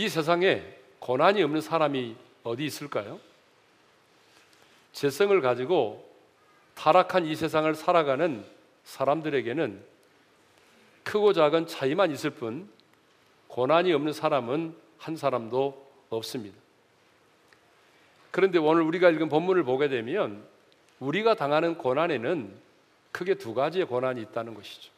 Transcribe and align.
이 0.00 0.08
세상에 0.08 0.62
고난이 0.98 1.42
없는 1.42 1.60
사람이 1.60 2.16
어디 2.42 2.64
있을까요? 2.64 3.20
재성을 4.92 5.38
가지고 5.42 6.10
타락한 6.74 7.26
이 7.26 7.36
세상을 7.36 7.74
살아가는 7.74 8.42
사람들에게는 8.84 9.84
크고 11.02 11.34
작은 11.34 11.66
차이만 11.66 12.12
있을 12.12 12.30
뿐 12.30 12.66
고난이 13.48 13.92
없는 13.92 14.14
사람은 14.14 14.74
한 14.96 15.16
사람도 15.16 15.86
없습니다. 16.08 16.56
그런데 18.30 18.58
오늘 18.58 18.80
우리가 18.80 19.10
읽은 19.10 19.28
본문을 19.28 19.64
보게 19.64 19.88
되면 19.88 20.42
우리가 20.98 21.34
당하는 21.34 21.76
고난에는 21.76 22.50
크게 23.12 23.34
두 23.34 23.52
가지의 23.52 23.84
고난이 23.84 24.22
있다는 24.22 24.54
것이죠. 24.54 24.90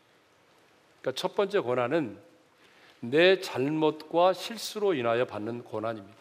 그러니까 1.00 1.20
첫 1.20 1.34
번째 1.34 1.58
고난은 1.58 2.16
내 3.04 3.40
잘못과 3.40 4.32
실수로 4.32 4.94
인하여 4.94 5.24
받는 5.24 5.64
고난입니다. 5.64 6.16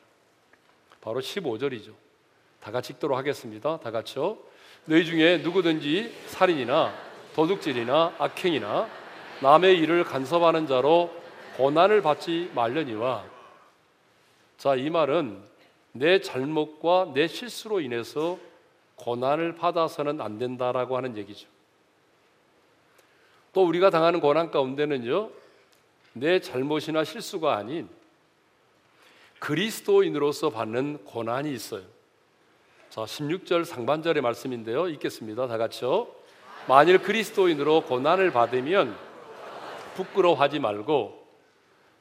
바로 0.99 1.19
15절이죠. 1.19 1.93
다 2.59 2.71
같이 2.71 2.93
읽도록 2.93 3.15
하겠습니다. 3.15 3.79
다 3.79 3.91
같이요. 3.91 4.37
너희 4.85 5.05
중에 5.05 5.37
누구든지 5.37 6.11
살인이나 6.25 6.91
도둑질이나 7.35 8.15
악행이나 8.17 8.89
남의 9.41 9.77
일을 9.77 10.03
간섭하는 10.03 10.65
자로 10.65 11.11
고난을 11.57 12.01
받지 12.01 12.49
말려니와 12.55 13.25
자, 14.57 14.75
이 14.75 14.89
말은 14.89 15.39
내 15.91 16.19
잘못과 16.19 17.11
내 17.13 17.27
실수로 17.27 17.79
인해서 17.81 18.39
고난을 18.95 19.55
받아서는 19.55 20.19
안 20.19 20.39
된다라고 20.39 20.97
하는 20.97 21.15
얘기죠. 21.15 21.47
또 23.53 23.65
우리가 23.65 23.91
당하는 23.91 24.19
고난 24.19 24.49
가운데는요, 24.49 25.40
내 26.13 26.39
잘못이나 26.39 27.03
실수가 27.03 27.55
아닌 27.55 27.89
그리스도인으로서 29.39 30.49
받는 30.49 31.05
고난이 31.05 31.51
있어요. 31.51 31.83
자, 32.89 33.03
16절 33.03 33.65
상반절의 33.65 34.21
말씀인데요. 34.21 34.87
읽겠습니다. 34.89 35.47
다 35.47 35.57
같이요. 35.57 36.07
만일 36.67 36.99
그리스도인으로 36.99 37.85
고난을 37.85 38.31
받으면 38.31 38.95
부끄러워하지 39.95 40.59
말고 40.59 41.25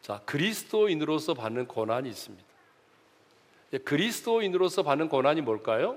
자, 0.02 0.20
그리스도인으로서 0.24 1.34
받는 1.34 1.66
고난이 1.66 2.08
있습니다. 2.08 2.44
예, 3.72 3.78
그리스도인으로서 3.78 4.82
받는 4.82 5.08
고난이 5.08 5.42
뭘까요? 5.42 5.96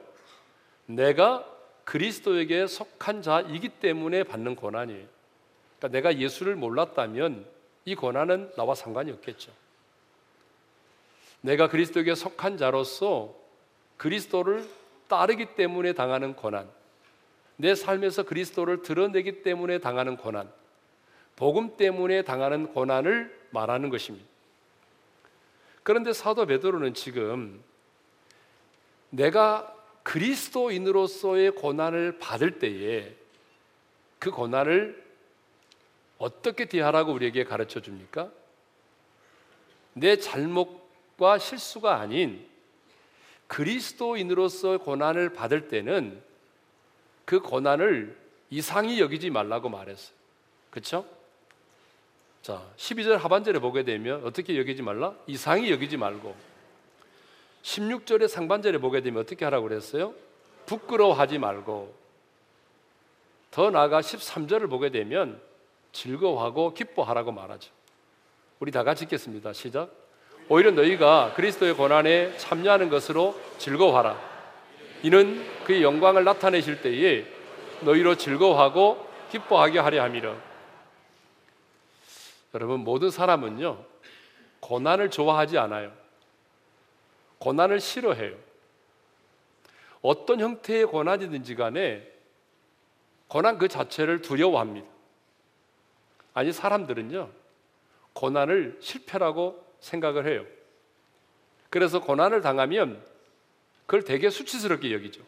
내가 0.85 1.45
그리스도에게 1.85 2.67
속한 2.67 3.21
자이기 3.21 3.69
때문에 3.69 4.23
받는 4.23 4.55
고난이에요. 4.55 5.05
그러니까 5.79 5.87
내가 5.87 6.17
예수를 6.17 6.55
몰랐다면 6.55 7.45
이 7.85 7.95
고난은 7.95 8.51
나와 8.55 8.75
상관이 8.75 9.11
없겠죠. 9.11 9.51
내가 11.41 11.67
그리스도에게 11.67 12.15
속한 12.15 12.57
자로서 12.57 13.35
그리스도를 13.97 14.67
따르기 15.07 15.55
때문에 15.55 15.93
당하는 15.93 16.35
고난, 16.35 16.69
내 17.57 17.75
삶에서 17.75 18.23
그리스도를 18.23 18.81
드러내기 18.81 19.43
때문에 19.43 19.79
당하는 19.79 20.15
고난, 20.15 20.51
복음 21.35 21.75
때문에 21.77 22.23
당하는 22.23 22.67
고난을 22.73 23.47
말하는 23.51 23.89
것입니다. 23.89 24.25
그런데 25.83 26.13
사도 26.13 26.45
베드로는 26.45 26.93
지금 26.93 27.61
내가 29.09 29.75
그리스도인으로서의 30.03 31.51
고난을 31.51 32.19
받을 32.19 32.59
때에 32.59 33.13
그 34.19 34.31
고난을 34.31 35.02
어떻게 36.23 36.65
대하라고 36.65 37.11
우리에게 37.11 37.43
가르쳐 37.43 37.81
줍니까? 37.81 38.31
내 39.91 40.15
잘못과 40.15 41.37
실수가 41.37 41.99
아닌 41.99 42.47
그리스도인으로서 43.47 44.77
고난을 44.77 45.33
받을 45.33 45.67
때는 45.67 46.23
그 47.25 47.41
고난을 47.41 48.17
이상히 48.49 49.01
여기지 49.01 49.31
말라고 49.31 49.67
말했어요. 49.67 50.15
그렇죠? 50.69 51.05
자, 52.41 52.65
12절 52.77 53.17
하반절에 53.17 53.59
보게 53.59 53.83
되면 53.83 54.25
어떻게 54.25 54.57
여기지 54.57 54.81
말라? 54.81 55.13
이상히 55.27 55.71
여기지 55.71 55.97
말고 55.97 56.35
16절의 57.63 58.29
상반절에 58.29 58.77
보게 58.77 59.01
되면 59.01 59.21
어떻게 59.21 59.43
하라고 59.43 59.67
그랬어요? 59.67 60.13
부끄러워하지 60.67 61.37
말고 61.37 61.93
더 63.51 63.69
나아가 63.71 63.99
13절을 63.99 64.69
보게 64.69 64.89
되면 64.89 65.41
즐거워하고 65.93 66.73
기뻐하라고 66.73 67.31
말하죠. 67.31 67.71
우리 68.59 68.71
다 68.71 68.83
같이 68.83 69.05
읽겠습니다. 69.05 69.53
시작. 69.53 69.91
오히려 70.49 70.71
너희가 70.71 71.33
그리스도의 71.35 71.73
고난에 71.75 72.35
참여하는 72.37 72.89
것으로 72.89 73.39
즐거워하라. 73.59 74.19
이는 75.03 75.45
그의 75.63 75.83
영광을 75.83 76.23
나타내실 76.23 76.81
때에 76.81 77.25
너희로 77.81 78.15
즐거워하고 78.15 79.07
기뻐하게 79.31 79.79
하려 79.79 80.03
함이라. 80.03 80.35
여러분 82.53 82.81
모든 82.81 83.09
사람은요 83.09 83.83
고난을 84.59 85.09
좋아하지 85.11 85.57
않아요. 85.57 85.91
고난을 87.39 87.79
싫어해요. 87.79 88.35
어떤 90.01 90.39
형태의 90.39 90.85
고난이든지 90.85 91.55
간에 91.55 92.07
고난 93.27 93.57
그 93.57 93.67
자체를 93.67 94.21
두려워합니다. 94.21 94.92
아니 96.33 96.51
사람들은요 96.51 97.29
고난을 98.13 98.77
실패라고 98.79 99.63
생각을 99.79 100.27
해요. 100.27 100.45
그래서 101.69 101.99
고난을 101.99 102.41
당하면 102.41 103.03
그걸 103.85 104.03
되게 104.03 104.29
수치스럽게 104.29 104.93
여기죠. 104.93 105.21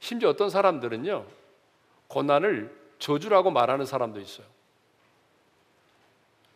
심지어 0.00 0.30
어떤 0.30 0.50
사람들은요 0.50 1.26
고난을 2.08 2.76
저주라고 2.98 3.50
말하는 3.50 3.86
사람도 3.86 4.20
있어요. 4.20 4.46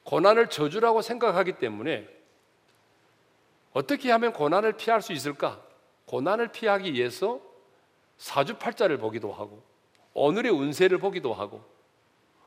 고난을 0.04 0.50
저주라고 0.50 1.02
생각하기 1.02 1.54
때문에 1.54 2.08
어떻게 3.72 4.10
하면 4.10 4.32
고난을 4.32 4.74
피할 4.74 5.02
수 5.02 5.12
있을까? 5.12 5.60
고난을 6.06 6.48
피하기 6.52 6.92
위해서 6.92 7.40
사주팔자를 8.18 8.98
보기도 8.98 9.32
하고 9.32 9.62
오늘의 10.14 10.52
운세를 10.52 10.98
보기도 10.98 11.34
하고 11.34 11.64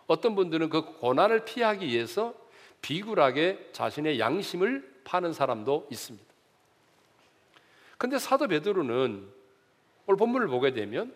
어떤 0.09 0.33
분들은 0.33 0.69
그 0.69 0.81
고난을 0.95 1.45
피하기 1.45 1.85
위해서 1.85 2.33
비굴하게 2.81 3.69
자신의 3.73 4.19
양심을 4.19 5.01
파는 5.03 5.33
사람도 5.33 5.87
있습니다. 5.91 6.25
근데 7.99 8.17
사도 8.17 8.47
베드로는 8.47 9.29
오늘 10.07 10.17
본문을 10.17 10.47
보게 10.47 10.73
되면 10.73 11.15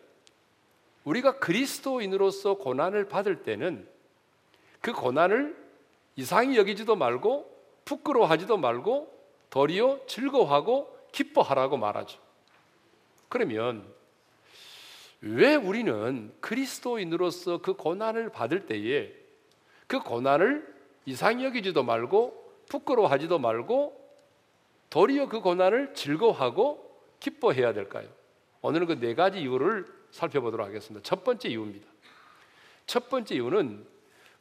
우리가 1.06 1.40
그리스도인으로서 1.40 2.56
고난을 2.56 3.08
받을 3.08 3.42
때는 3.42 3.88
그 4.80 4.94
고난을 4.94 5.58
이상히 6.16 6.56
여기지도 6.58 6.96
말고 6.96 7.52
부끄러워하지도 7.86 8.58
말고 8.58 9.12
도리어 9.50 10.02
즐거워하고 10.06 10.96
기뻐하라고 11.12 11.78
말하죠. 11.78 12.20
그러면 13.28 13.92
왜 15.25 15.56
우리는 15.56 16.34
그리스도인으로서 16.41 17.59
그 17.59 17.73
고난을 17.75 18.29
받을 18.29 18.66
때에 18.66 19.09
그 19.88 20.00
고난을 20.00 20.67
이상히 21.06 21.45
여기지도 21.45 21.81
말고 21.84 22.61
부끄러워하지도 22.69 23.39
말고 23.39 24.01
도리어 24.89 25.29
그 25.29 25.39
고난을 25.39 25.94
즐거워하고 25.94 27.02
기뻐해야 27.22 27.73
될까요? 27.73 28.09
오늘은 28.61 28.87
그 28.87 28.99
네 28.99 29.16
가지 29.16 29.40
이유를 29.40 29.85
살펴보도록 30.11 30.67
하겠습니다. 30.67 31.02
첫 31.03 31.23
번째 31.23 31.49
이유입니다. 31.49 31.87
첫 32.85 33.09
번째 33.09 33.35
이유는 33.35 33.85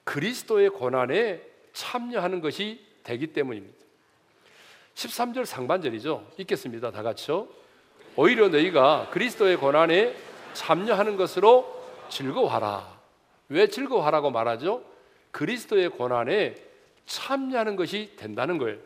그리스도의 0.03 0.71
고난에 0.71 1.43
참여하는 1.73 2.41
것이 2.41 2.85
되기 3.05 3.29
때문입니다. 3.29 3.79
13절 4.95 5.45
상반절이죠. 5.45 6.27
읽겠습니다. 6.39 6.91
다 6.91 7.03
같이요. 7.03 7.49
오히려 8.17 8.49
너희가 8.49 9.11
그리스도의 9.11 9.57
고난에 9.57 10.32
참여하는 10.55 11.17
것으로 11.17 11.83
즐거워하라. 12.09 13.01
왜 13.49 13.69
즐거워하라고 13.69 14.31
말하죠? 14.31 14.85
그리스도의 15.31 15.91
고난에 15.91 16.55
참여하는 17.07 17.77
것이 17.77 18.13
된다는 18.17 18.59
거예요. 18.59 18.79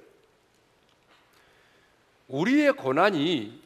우리의 2.28 2.72
고난이 2.72 3.62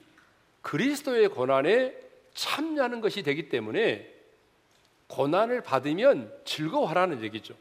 그리스도의 0.63 1.29
고난에 1.29 1.95
참여하는 2.35 3.01
것이 3.01 3.23
되기 3.23 3.49
때문에 3.49 4.13
고난을 5.07 5.63
받으면 5.63 6.33
즐거워하라는 6.45 7.23
얘기죠. 7.23 7.55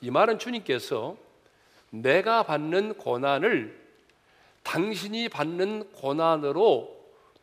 이 0.00 0.10
말은 0.10 0.38
주님께서 0.38 1.16
내가 1.90 2.42
받는 2.44 2.94
고난을 2.94 3.78
당신이 4.62 5.28
받는 5.28 5.92
고난으로 5.92 6.96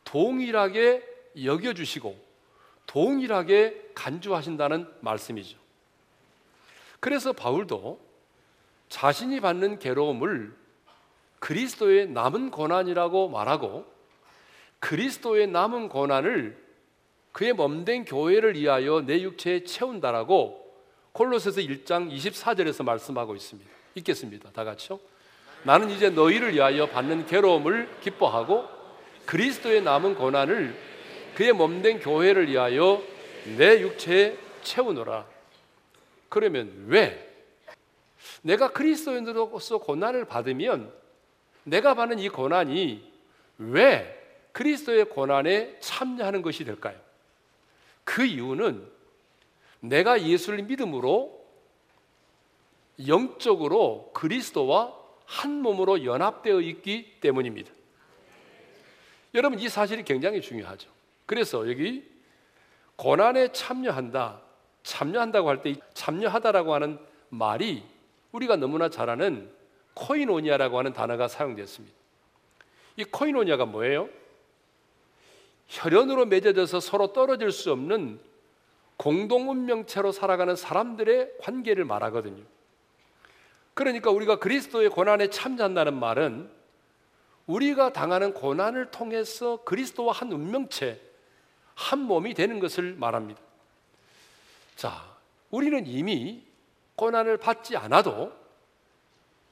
동일하게 0.03 1.16
여겨주시고 1.45 2.27
동일하게 2.85 3.91
간주하신다는 3.93 4.87
말씀이죠. 5.01 5.57
그래서 6.99 7.33
바울도 7.33 7.99
자신이 8.89 9.39
받는 9.41 9.79
괴로움을 9.79 10.55
그리스도의 11.39 12.09
남은 12.09 12.51
고난이라고 12.51 13.29
말하고 13.29 13.85
그리스도의 14.79 15.47
남은 15.47 15.89
고난을 15.89 16.65
그의 17.31 17.53
몸된 17.53 18.05
교회를 18.05 18.55
위하여 18.55 19.01
내 19.01 19.21
육체에 19.21 19.63
채운다라고 19.63 20.65
콜로새서 21.11 21.61
1장 21.61 22.11
24절에서 22.11 22.83
말씀하고 22.83 23.35
있습니다. 23.35 23.69
읽겠습니다. 23.95 24.51
다 24.51 24.63
같이요. 24.63 24.99
나는 25.63 25.89
이제 25.89 26.09
너희를 26.09 26.53
위하여 26.53 26.87
받는 26.87 27.25
괴로움을 27.25 27.89
기뻐하고 28.01 28.67
그리스도의 29.25 29.81
남은 29.81 30.15
고난을 30.15 30.75
그의 31.37 31.53
몸된 31.53 31.99
교회를 31.99 32.49
위하여 32.49 33.03
내 33.59 33.79
육체에 33.79 34.35
채우노라. 34.63 35.27
그러면 36.29 36.85
왜 36.87 37.31
내가 38.41 38.71
그리스도인으로서 38.71 39.77
고난을 39.77 40.25
받으면 40.25 40.91
내가 41.63 41.93
받는 41.93 42.17
이 42.17 42.29
고난이 42.29 43.13
왜 43.59 44.19
그리스도의 44.51 45.09
고난에 45.09 45.79
참여하는 45.79 46.41
것이 46.41 46.65
될까요? 46.65 46.99
그 48.03 48.25
이유는 48.25 48.89
내가 49.81 50.19
예수를 50.19 50.63
믿음으로 50.63 51.45
영적으로 53.07 54.09
그리스도와 54.15 54.91
한 55.25 55.61
몸으로 55.61 56.03
연합되어 56.03 56.61
있기 56.61 57.19
때문입니다. 57.21 57.71
여러분 59.35 59.59
이 59.59 59.69
사실이 59.69 60.03
굉장히 60.03 60.41
중요하죠. 60.41 60.96
그래서 61.27 61.69
여기 61.69 62.09
고난에 62.95 63.51
참여한다, 63.51 64.41
참여한다고 64.81 65.49
할 65.49 65.61
때 65.61 65.75
참여하다라고 65.93 66.73
하는 66.73 66.97
말이 67.29 67.83
우리가 68.31 68.55
너무나 68.55 68.89
잘 68.89 69.09
아는 69.11 69.51
코이노니아라고 69.93 70.79
하는 70.79 70.93
단어가 70.93 71.27
사용됐습니다. 71.27 71.95
이 72.95 73.03
코이노니아가 73.03 73.65
뭐예요? 73.65 74.09
혈연으로 75.67 76.25
맺어져서 76.25 76.79
서로 76.79 77.13
떨어질 77.13 77.51
수 77.51 77.71
없는 77.71 78.19
공동 78.95 79.49
운명체로 79.49 80.11
살아가는 80.11 80.55
사람들의 80.55 81.33
관계를 81.41 81.85
말하거든요. 81.85 82.41
그러니까 83.73 84.09
우리가 84.09 84.39
그리스도의 84.39 84.89
고난에 84.89 85.29
참여한다는 85.29 85.93
말은 85.93 86.49
우리가 87.45 87.93
당하는 87.93 88.33
고난을 88.33 88.91
통해서 88.91 89.63
그리스도와 89.63 90.13
한 90.13 90.31
운명체, 90.31 90.99
한 91.77 91.99
몸이 91.99 92.33
되는 92.33 92.59
것을 92.59 92.95
말합니다. 92.95 93.39
자, 94.75 95.15
우리는 95.51 95.85
이미 95.85 96.43
고난을 96.95 97.37
받지 97.37 97.77
않아도 97.77 98.35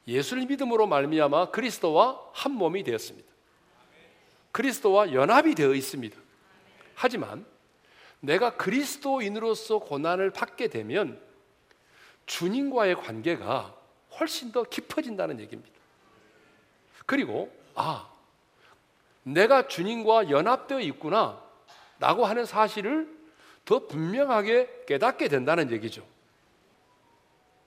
예수를 0.07 0.47
믿음으로 0.47 0.87
말미암아 0.87 1.51
그리스도와 1.51 2.19
한 2.33 2.53
몸이 2.53 2.83
되었습니다. 2.83 3.29
그리스도와 4.51 5.13
연합이 5.13 5.53
되어 5.53 5.75
있습니다. 5.75 6.17
하지만 6.95 7.45
내가 8.21 8.57
그리스도인으로서 8.57 9.79
고난을 9.79 10.31
받게 10.31 10.69
되면 10.69 11.21
주님과의 12.25 12.95
관계가 12.95 13.75
훨씬 14.19 14.51
더 14.51 14.63
깊어진다는 14.63 15.39
얘기입니다. 15.41 15.75
그리고 17.05 17.55
아, 17.75 18.09
내가 19.21 19.67
주님과 19.67 20.31
연합되어 20.31 20.79
있구나 20.79 21.44
라고 21.99 22.25
하는 22.25 22.45
사실을 22.45 23.07
더 23.63 23.87
분명하게 23.87 24.83
깨닫게 24.87 25.27
된다는 25.27 25.71
얘기죠. 25.71 26.05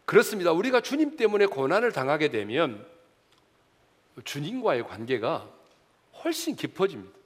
그렇습니다. 0.04 0.52
우리가 0.52 0.80
주님 0.80 1.16
때문에 1.16 1.46
고난을 1.46 1.92
당하게 1.92 2.28
되면 2.28 2.86
주님과의 4.25 4.86
관계가 4.86 5.48
훨씬 6.25 6.56
깊어집니다. 6.56 7.16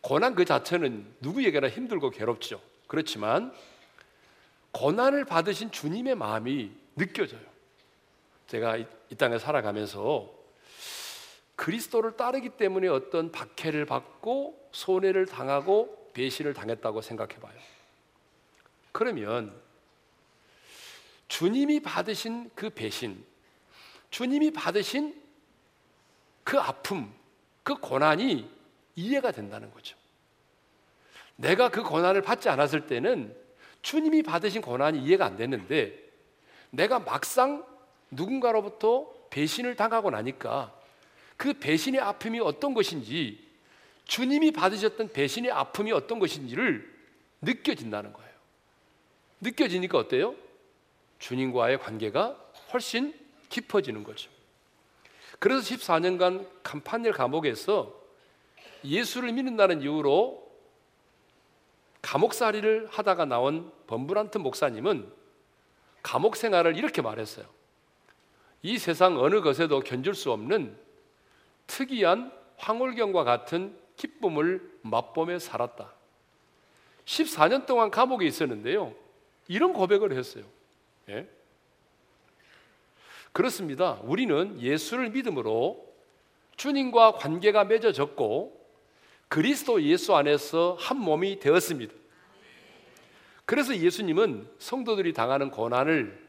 고난 0.00 0.34
그 0.34 0.44
자체는 0.44 1.06
누구에게나 1.20 1.68
힘들고 1.68 2.10
괴롭죠. 2.10 2.60
그렇지만 2.86 3.52
고난을 4.72 5.24
받으신 5.24 5.70
주님의 5.70 6.14
마음이 6.14 6.70
느껴져요. 6.96 7.40
제가 8.46 8.76
이, 8.76 8.86
이 9.10 9.14
땅에 9.14 9.38
살아가면서 9.38 10.30
그리스도를 11.56 12.16
따르기 12.16 12.50
때문에 12.50 12.88
어떤 12.88 13.32
박해를 13.32 13.86
받고 13.86 14.63
손해를 14.74 15.26
당하고 15.26 16.10
배신을 16.14 16.52
당했다고 16.52 17.00
생각해 17.00 17.36
봐요. 17.36 17.54
그러면 18.92 19.54
주님이 21.28 21.80
받으신 21.80 22.50
그 22.54 22.70
배신, 22.70 23.24
주님이 24.10 24.50
받으신 24.52 25.20
그 26.42 26.58
아픔, 26.58 27.12
그 27.62 27.76
고난이 27.76 28.50
이해가 28.96 29.30
된다는 29.30 29.72
거죠. 29.72 29.96
내가 31.36 31.70
그 31.70 31.82
고난을 31.82 32.22
받지 32.22 32.48
않았을 32.48 32.86
때는 32.86 33.34
주님이 33.82 34.22
받으신 34.22 34.60
고난이 34.60 35.02
이해가 35.04 35.24
안 35.24 35.36
됐는데 35.36 35.98
내가 36.70 36.98
막상 36.98 37.64
누군가로부터 38.10 39.08
배신을 39.30 39.76
당하고 39.76 40.10
나니까 40.10 40.72
그 41.36 41.54
배신의 41.54 42.00
아픔이 42.00 42.40
어떤 42.40 42.74
것인지 42.74 43.44
주님이 44.04 44.52
받으셨던 44.52 45.12
배신의 45.12 45.50
아픔이 45.50 45.92
어떤 45.92 46.18
것인지를 46.18 46.92
느껴진다는 47.42 48.12
거예요. 48.12 48.30
느껴지니까 49.40 49.98
어때요? 49.98 50.34
주님과의 51.18 51.78
관계가 51.78 52.38
훨씬 52.72 53.14
깊어지는 53.48 54.04
거죠. 54.04 54.30
그래서 55.38 55.62
14년간 55.62 56.46
캄파넬 56.62 57.12
감옥에서 57.12 57.94
예수를 58.84 59.32
믿는다는 59.32 59.82
이유로 59.82 60.44
감옥살이를 62.02 62.88
하다가 62.90 63.24
나온 63.24 63.72
범브란트 63.86 64.38
목사님은 64.38 65.10
감옥 66.02 66.36
생활을 66.36 66.76
이렇게 66.76 67.00
말했어요. 67.00 67.46
이 68.62 68.78
세상 68.78 69.18
어느 69.18 69.40
것에도 69.40 69.80
견줄 69.80 70.14
수 70.14 70.30
없는 70.30 70.76
특이한 71.66 72.32
황홀경과 72.58 73.24
같은 73.24 73.76
기쁨을 73.96 74.78
맛보며 74.82 75.38
살았다. 75.38 75.92
14년 77.04 77.66
동안 77.66 77.90
감옥에 77.90 78.26
있었는데요. 78.26 78.94
이런 79.48 79.72
고백을 79.72 80.16
했어요. 80.16 80.44
예? 81.08 81.28
그렇습니다. 83.32 83.98
우리는 84.02 84.60
예수를 84.60 85.10
믿음으로 85.10 85.92
주님과 86.56 87.12
관계가 87.12 87.64
맺어졌고 87.64 88.64
그리스도 89.28 89.82
예수 89.82 90.14
안에서 90.14 90.76
한 90.78 90.98
몸이 90.98 91.40
되었습니다. 91.40 91.92
그래서 93.44 93.76
예수님은 93.76 94.48
성도들이 94.58 95.12
당하는 95.12 95.50
고난을 95.50 96.24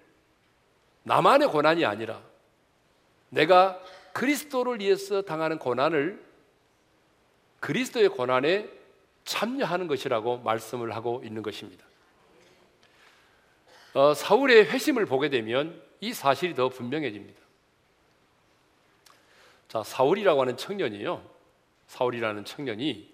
나만의 1.03 1.49
고난이 1.49 1.85
아니라 1.85 2.21
내가 3.29 3.79
그리스도를 4.13 4.79
위해서 4.79 5.21
당하는 5.21 5.59
고난을 5.59 6.24
그리스도의 7.59 8.09
고난에 8.09 8.69
참여하는 9.23 9.87
것이라고 9.87 10.39
말씀을 10.39 10.95
하고 10.95 11.21
있는 11.23 11.41
것입니다. 11.41 11.85
어, 13.93 14.13
사울의 14.13 14.65
회심을 14.65 15.05
보게 15.05 15.29
되면 15.29 15.81
이 16.01 16.13
사실이 16.13 16.53
더 16.53 16.69
분명해집니다. 16.69 17.39
자, 19.67 19.83
사울이라고 19.83 20.41
하는 20.41 20.57
청년이요. 20.57 21.23
사울이라는 21.87 22.45
청년이 22.45 23.13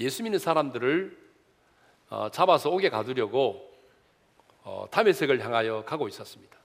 예수 0.00 0.22
믿는 0.22 0.38
사람들을 0.38 1.28
어, 2.10 2.30
잡아서 2.30 2.70
옥에 2.70 2.90
가두려고 2.90 3.68
어, 4.62 4.86
담에색을 4.90 5.44
향하여 5.44 5.84
가고 5.84 6.08
있었습니다. 6.08 6.56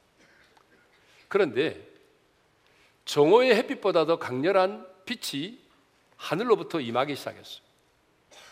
그런데 1.27 1.87
정오의 3.05 3.55
햇빛보다 3.55 4.05
더 4.05 4.19
강렬한 4.19 4.87
빛이 5.05 5.62
하늘로부터 6.23 6.79
임하기 6.79 7.15
시작했어요. 7.17 7.61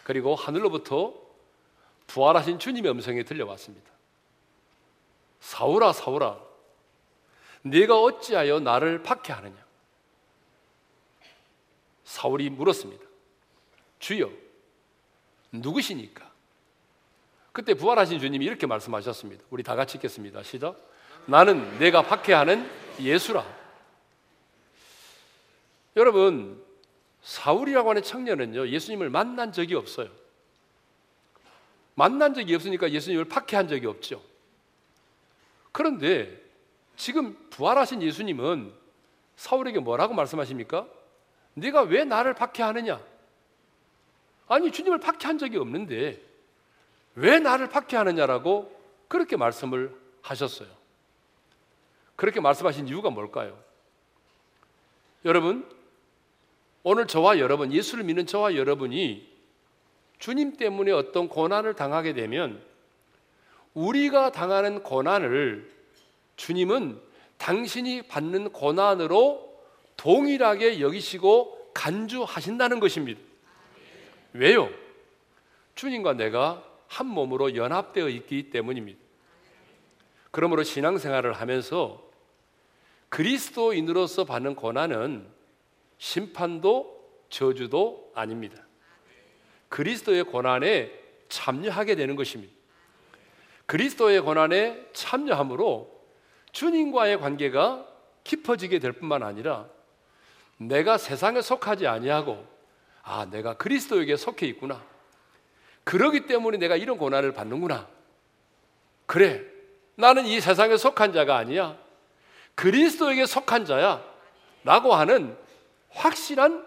그리고 0.04 0.36
하늘로부터 0.36 1.14
부활하신 2.08 2.60
주님의 2.60 2.92
음성이 2.92 3.24
들려왔습니다. 3.24 3.90
사울아 5.40 5.94
사울아 5.94 6.40
네가 7.62 7.98
어찌하여 7.98 8.60
나를 8.60 9.04
박해하느냐? 9.04 9.56
사울이 12.04 12.50
물었습니다. 12.50 13.06
주여 14.00 14.30
누구시니까? 15.54 16.30
그때 17.54 17.74
부활하신 17.74 18.20
주님이 18.20 18.46
이렇게 18.46 18.68
말씀하셨습니다. 18.68 19.46
우리 19.50 19.64
다 19.64 19.76
같이 19.76 19.98
읽겠습니다. 19.98 20.44
시작. 20.44 20.78
나는 21.26 21.80
내가 21.80 22.02
박해하는 22.02 22.70
예수라. 23.00 23.46
여러분 25.96 26.71
사울이라고 27.22 27.90
하는 27.90 28.04
청년은요 28.04 28.68
예수님을 28.70 29.10
만난 29.10 29.52
적이 29.52 29.76
없어요 29.76 30.10
만난 31.96 32.34
적이 32.34 32.56
없으니까 32.56 32.92
예수님을 32.92 33.26
박해한 33.26 33.68
적이 33.68 33.88
없죠 33.88 34.22
그런데 35.72 36.42
지금 36.96 37.36
부활하신 37.50 38.02
예수님은 38.02 38.74
사울에게 39.36 39.80
뭐라고 39.80 40.14
말씀하십니까? 40.14 40.88
네가 41.56 41.82
왜 41.82 42.04
나를 42.04 42.36
박해하느냐? 42.36 43.02
아니 44.48 44.72
주님을 44.72 45.00
박해한 45.00 45.38
적이 45.38 45.58
없는데 45.58 46.22
왜 47.16 47.40
나를 47.40 47.70
박해하느냐라고 47.70 48.80
그렇게 49.08 49.36
말씀을 49.36 49.96
하셨어요. 50.22 50.70
그렇게 52.16 52.40
말씀하신 52.40 52.88
이유가 52.88 53.10
뭘까요? 53.10 53.58
여러분, 55.26 55.68
오늘 56.84 57.06
저와 57.08 57.40
여러분, 57.40 57.72
예수를 57.72 58.04
믿는 58.04 58.26
저와 58.26 58.56
여러분이 58.56 59.30
주님 60.18 60.58
때문에 60.58 60.92
어떤 60.92 61.28
고난을 61.28 61.76
당하게 61.76 62.14
되면 62.14 62.62
우리가 63.74 64.32
당하는 64.32 64.84
고난을 64.84 65.72
주님은 66.36 67.00
당신이 67.38 68.04
받는 68.04 68.52
고난으로 68.52 69.52
동일하게 69.98 70.80
여기시고 70.80 71.72
간주하신다는 71.74 72.80
것입니다. 72.80 73.20
왜요? 74.34 74.70
주님과 75.76 76.14
내가 76.14 76.64
한 76.88 77.08
몸으로 77.08 77.56
연합되어 77.56 78.10
있기 78.10 78.50
때문입니다. 78.50 79.00
그러므로 80.32 80.64
신앙생활을 80.64 81.34
하면서 81.34 82.02
그리스도인으로서 83.10 84.26
받는 84.26 84.56
고난은 84.56 85.28
심판도 86.02 87.00
저주도 87.30 88.12
아닙니다. 88.16 88.58
그리스도의 89.70 90.24
고난에 90.24 90.92
참여하게 91.30 91.94
되는 91.94 92.16
것입니다. 92.16 92.52
그리스도의 93.68 94.22
고난에 94.22 94.84
참여함으로 94.94 96.02
주님과의 96.52 97.20
관계가 97.20 97.88
깊어지게 98.24 98.80
될 98.80 98.94
뿐만 98.94 99.22
아니라 99.22 99.70
내가 100.58 100.98
세상에 100.98 101.40
속하지 101.40 101.86
아니하고 101.86 102.48
아, 103.04 103.28
내가 103.30 103.54
그리스도에게 103.58 104.18
속해 104.18 104.48
있구나. 104.48 104.84
그러기 105.84 106.26
때문에 106.26 106.58
내가 106.58 106.78
이런 106.78 106.98
고난을 106.98 107.34
받는구나. 107.34 107.88
그래. 109.06 109.44
나는 109.96 110.26
이 110.26 110.42
세상에 110.42 110.78
속한 110.78 111.14
자가 111.14 111.38
아니야. 111.38 111.78
그리스도에게 112.56 113.28
속한 113.28 113.66
자야. 113.66 114.04
라고 114.64 114.96
하는 114.96 115.38
확실한, 115.92 116.66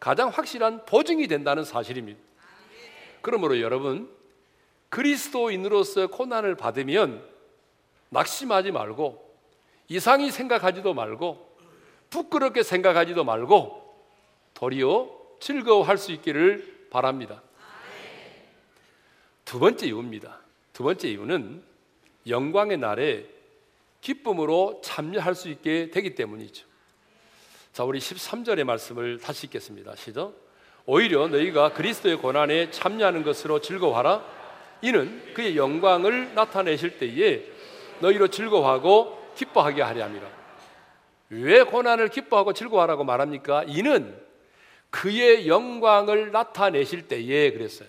가장 0.00 0.28
확실한 0.28 0.84
보증이 0.84 1.28
된다는 1.28 1.64
사실입니다. 1.64 2.20
그러므로 3.20 3.60
여러분, 3.60 4.10
그리스도인으로서 4.88 6.08
고난을 6.08 6.56
받으면 6.56 7.24
낙심하지 8.10 8.72
말고, 8.72 9.32
이상히 9.88 10.30
생각하지도 10.30 10.92
말고, 10.94 11.56
부끄럽게 12.10 12.62
생각하지도 12.62 13.24
말고, 13.24 13.82
도리어 14.54 15.10
즐거워할 15.40 15.98
수 15.98 16.12
있기를 16.12 16.88
바랍니다. 16.90 17.42
두 19.44 19.58
번째 19.58 19.86
이유입니다. 19.86 20.40
두 20.72 20.82
번째 20.82 21.08
이유는 21.08 21.62
영광의 22.26 22.78
날에 22.78 23.26
기쁨으로 24.00 24.80
참여할 24.84 25.34
수 25.34 25.48
있게 25.48 25.90
되기 25.90 26.14
때문이죠. 26.14 26.66
자, 27.72 27.84
우리 27.84 28.00
13절의 28.00 28.64
말씀을 28.64 29.18
다시 29.18 29.46
읽겠습니다. 29.46 29.96
시작. 29.96 30.34
오히려 30.84 31.26
너희가 31.28 31.72
그리스도의 31.72 32.16
고난에 32.16 32.70
참여하는 32.70 33.22
것으로 33.22 33.62
즐거워하라. 33.62 34.22
이는 34.82 35.32
그의 35.32 35.56
영광을 35.56 36.34
나타내실 36.34 36.98
때에 36.98 37.46
너희로 38.00 38.28
즐거워하고 38.28 39.32
기뻐하게 39.36 39.80
하려 39.80 40.04
함이라. 40.04 40.28
왜 41.30 41.62
고난을 41.62 42.08
기뻐하고 42.08 42.52
즐거워하라고 42.52 43.04
말합니까? 43.04 43.64
이는 43.66 44.20
그의 44.90 45.48
영광을 45.48 46.30
나타내실 46.30 47.08
때에 47.08 47.52
그랬어요. 47.52 47.88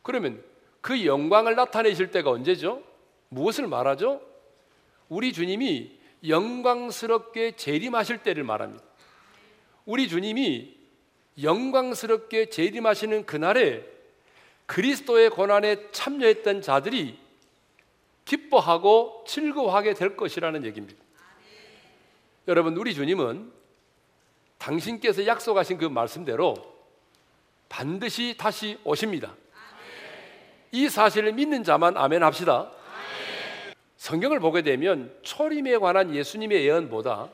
그러면 0.00 0.42
그 0.80 1.04
영광을 1.04 1.54
나타내실 1.54 2.10
때가 2.12 2.30
언제죠? 2.30 2.82
무엇을 3.28 3.66
말하죠? 3.66 4.22
우리 5.10 5.34
주님이 5.34 5.98
영광스럽게 6.26 7.52
재림하실 7.52 8.18
때를 8.18 8.42
말합니다. 8.42 8.85
우리 9.86 10.08
주님이 10.08 10.76
영광스럽게 11.42 12.50
재림하시는 12.50 13.24
그날에 13.24 13.84
그리스도의 14.66 15.30
고난에 15.30 15.90
참여했던 15.92 16.60
자들이 16.60 17.18
기뻐하고 18.24 19.24
즐거워하게 19.28 19.94
될 19.94 20.16
것이라는 20.16 20.64
얘기입니다. 20.64 21.00
여러분, 22.48 22.76
우리 22.76 22.94
주님은 22.94 23.52
당신께서 24.58 25.24
약속하신 25.26 25.78
그 25.78 25.84
말씀대로 25.84 26.54
반드시 27.68 28.34
다시 28.36 28.78
오십니다. 28.82 29.34
이 30.72 30.88
사실을 30.88 31.32
믿는 31.32 31.62
자만 31.62 31.96
아멘 31.96 32.24
합시다. 32.24 32.72
성경을 33.98 34.40
보게 34.40 34.62
되면 34.62 35.16
초림에 35.22 35.78
관한 35.78 36.14
예수님의 36.14 36.64
예언보다 36.64 37.30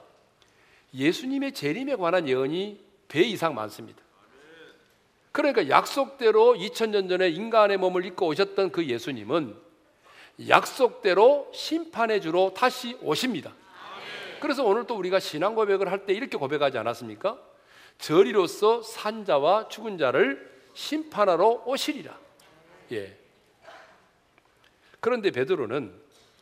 예수님의 0.94 1.52
재림에 1.52 1.96
관한 1.96 2.28
예언이 2.28 2.80
배 3.08 3.22
이상 3.22 3.54
많습니다. 3.54 4.02
그러니까 5.32 5.68
약속대로 5.68 6.54
2000년 6.54 7.08
전에 7.08 7.28
인간의 7.30 7.78
몸을 7.78 8.04
입고 8.04 8.26
오셨던 8.26 8.70
그 8.70 8.86
예수님은 8.86 9.56
약속대로 10.48 11.50
심판의 11.54 12.20
주로 12.20 12.52
다시 12.54 12.96
오십니다. 13.00 13.54
그래서 14.40 14.64
오늘 14.64 14.86
또 14.86 14.96
우리가 14.96 15.20
신앙 15.20 15.54
고백을 15.54 15.90
할 15.90 16.04
때 16.04 16.12
이렇게 16.12 16.36
고백하지 16.36 16.76
않았습니까? 16.76 17.38
저리로서 17.98 18.82
산자와 18.82 19.68
죽은 19.68 19.98
자를 19.98 20.50
심판하러 20.74 21.62
오시리라. 21.66 22.18
예. 22.92 23.16
그런데 25.00 25.30
베드로는 25.30 25.92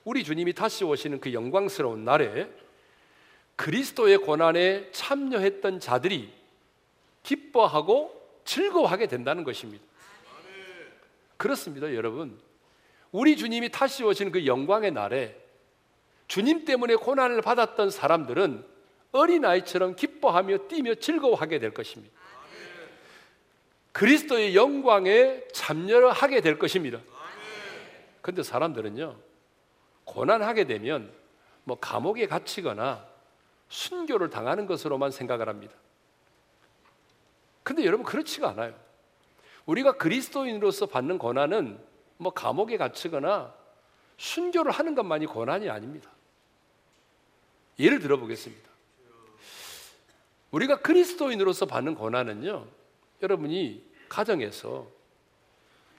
우리 0.05 0.25
주님이 0.25 0.55
다시 0.55 0.85
오시는 0.85 1.21
그 1.21 1.33
영광스러운 1.33 2.05
날에 2.05 2.49
그리스도의 3.61 4.17
고난에 4.17 4.91
참여했던 4.91 5.81
자들이 5.81 6.33
기뻐하고 7.23 8.41
즐거워하게 8.47 9.07
된다는 9.07 9.45
것입니다. 9.45 9.85
그렇습니다, 11.37 11.95
여러분. 11.95 12.41
우리 13.13 13.37
주님이 13.37 13.69
다시 13.71 14.03
오시는 14.03 14.33
그 14.33 14.47
영광의 14.47 14.93
날에 14.93 15.39
주님 16.27 16.65
때문에 16.65 16.95
고난을 16.95 17.43
받았던 17.43 17.91
사람들은 17.91 18.65
어린아이처럼 19.13 19.95
기뻐하며 19.95 20.69
뛰며 20.69 20.95
즐거워하게 20.95 21.59
될 21.59 21.75
것입니다. 21.75 22.19
그리스도의 23.93 24.57
영광에 24.57 25.49
참여를 25.53 26.13
하게 26.13 26.41
될 26.41 26.59
것입니다. 26.59 26.99
근데 28.23 28.43
사람들은요, 28.43 29.19
고난하게 30.05 30.65
되면 30.65 31.13
뭐 31.65 31.79
감옥에 31.79 32.27
갇히거나 32.27 33.10
순교를 33.71 34.29
당하는 34.31 34.67
것으로만 34.67 35.11
생각을 35.11 35.49
합니다. 35.49 35.75
근데 37.63 37.85
여러분 37.85 38.05
그렇지가 38.05 38.51
않아요. 38.51 38.75
우리가 39.65 39.93
그리스도인으로서 39.93 40.87
받는 40.87 41.19
고난은 41.19 41.79
뭐 42.19 42.33
감옥에 42.33 42.77
갇히거나 42.77 43.55
순교를 44.19 44.73
하는 44.73 44.95
것만이 44.95 45.27
고난이 45.27 45.71
아닙니다. 45.71 46.11
예를 47.79 48.01
들어 48.01 48.19
보겠습니다. 48.19 48.69
우리가 50.51 50.81
그리스도인으로서 50.81 51.67
받는 51.67 51.95
고난은요, 51.95 52.67
여러분이 53.23 53.89
가정에서 54.09 54.87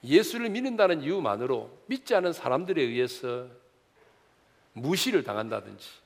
예수를 0.04 0.50
믿는다는 0.50 1.02
이유만으로 1.02 1.72
믿지 1.86 2.14
않은 2.16 2.34
사람들에 2.34 2.82
의해서 2.82 3.48
무시를 4.74 5.24
당한다든지 5.24 6.01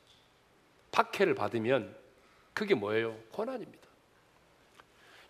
박해를 0.95 1.35
받으면 1.35 1.93
그게 2.53 2.73
뭐예요? 2.73 3.17
고난입니다. 3.33 3.85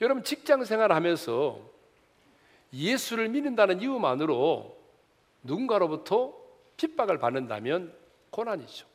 여러분 0.02 0.24
직장 0.24 0.64
생활하면서 0.64 1.60
예수를 2.72 3.30
믿는다는 3.30 3.82
이유만으로 3.82 4.78
누군가로부터 5.42 6.36
핍박을 6.78 7.18
받는다면 7.18 7.94
고난이죠. 8.30 8.86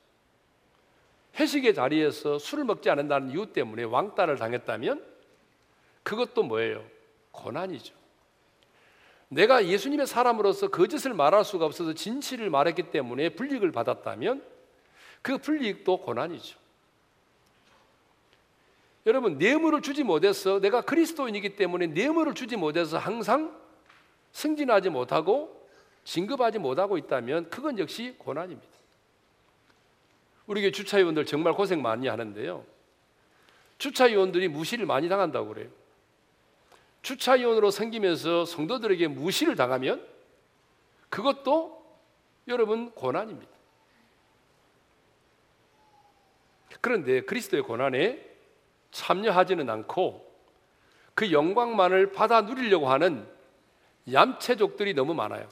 회식의 1.39 1.75
자리에서 1.75 2.39
술을 2.39 2.65
먹지 2.65 2.89
않는다는 2.91 3.31
이유 3.31 3.53
때문에 3.53 3.85
왕따를 3.85 4.37
당했다면 4.37 5.05
그것도 6.05 6.45
뭐예요? 6.45 6.85
고난이죠. 7.33 7.95
내가 9.29 9.65
예수님의 9.65 10.07
사람으로서 10.07 10.69
거짓을 10.69 11.15
말할 11.15 11.45
수가 11.45 11.65
없어서 11.65 11.95
진실을 11.95 12.51
말했기 12.51 12.91
때문에 12.91 13.31
불이익을 13.31 13.73
받았다면 13.73 14.45
그 15.23 15.39
불이익도 15.39 15.99
고난이죠. 16.03 16.60
여러분 19.07 19.39
뇌물을 19.39 19.81
주지 19.83 20.03
못해서 20.03 20.61
내가 20.61 20.83
그리스도인이기 20.83 21.57
때문에 21.57 21.87
뇌물을 21.89 22.35
주지 22.35 22.57
못해서 22.57 22.99
항상 22.99 23.59
승진하지 24.33 24.91
못하고 24.91 25.69
진급하지 26.05 26.59
못하고 26.59 26.99
있다면 26.99 27.51
그건 27.51 27.79
역시 27.79 28.15
고난입니다. 28.19 28.69
우리 30.47 30.63
교 30.63 30.71
주차위원들 30.71 31.25
정말 31.27 31.53
고생 31.55 31.81
많이 31.81 32.09
하는데요. 32.09 32.65
주차위원들이 33.79 34.49
무시를 34.49 34.85
많이 34.85 35.09
당한다고 35.09 35.49
그래요. 35.49 35.69
주차위원으로 37.03 37.71
생기면서 37.71 38.45
성도들에게 38.45 39.09
무시를 39.09 39.57
당하면 39.57 40.07
그것도 41.09 41.81
여러분 42.49 42.91
고난입니다. 42.91 43.51
그런데 46.81 47.23
그리스도의 47.23 47.63
고난에 47.63 48.30
참여하지는 48.91 49.69
않고 49.69 50.29
그 51.15 51.33
영광만을 51.33 52.13
받아 52.13 52.43
누리려고 52.43 52.89
하는 52.89 53.27
얌체족들이 54.11 54.95
너무 54.95 55.15
많아요. 55.15 55.49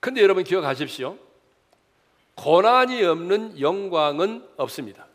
근데 0.00 0.22
여러분 0.22 0.44
기억하십시오. 0.44 1.18
고난이 2.34 3.02
없는 3.02 3.60
영광은 3.60 4.48
없습니다. 4.56 5.06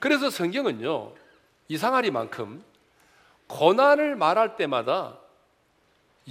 그래서 0.00 0.28
성경은요, 0.30 1.14
이상하리만큼 1.68 2.64
고난을 3.46 4.16
말할 4.16 4.56
때마다 4.56 5.18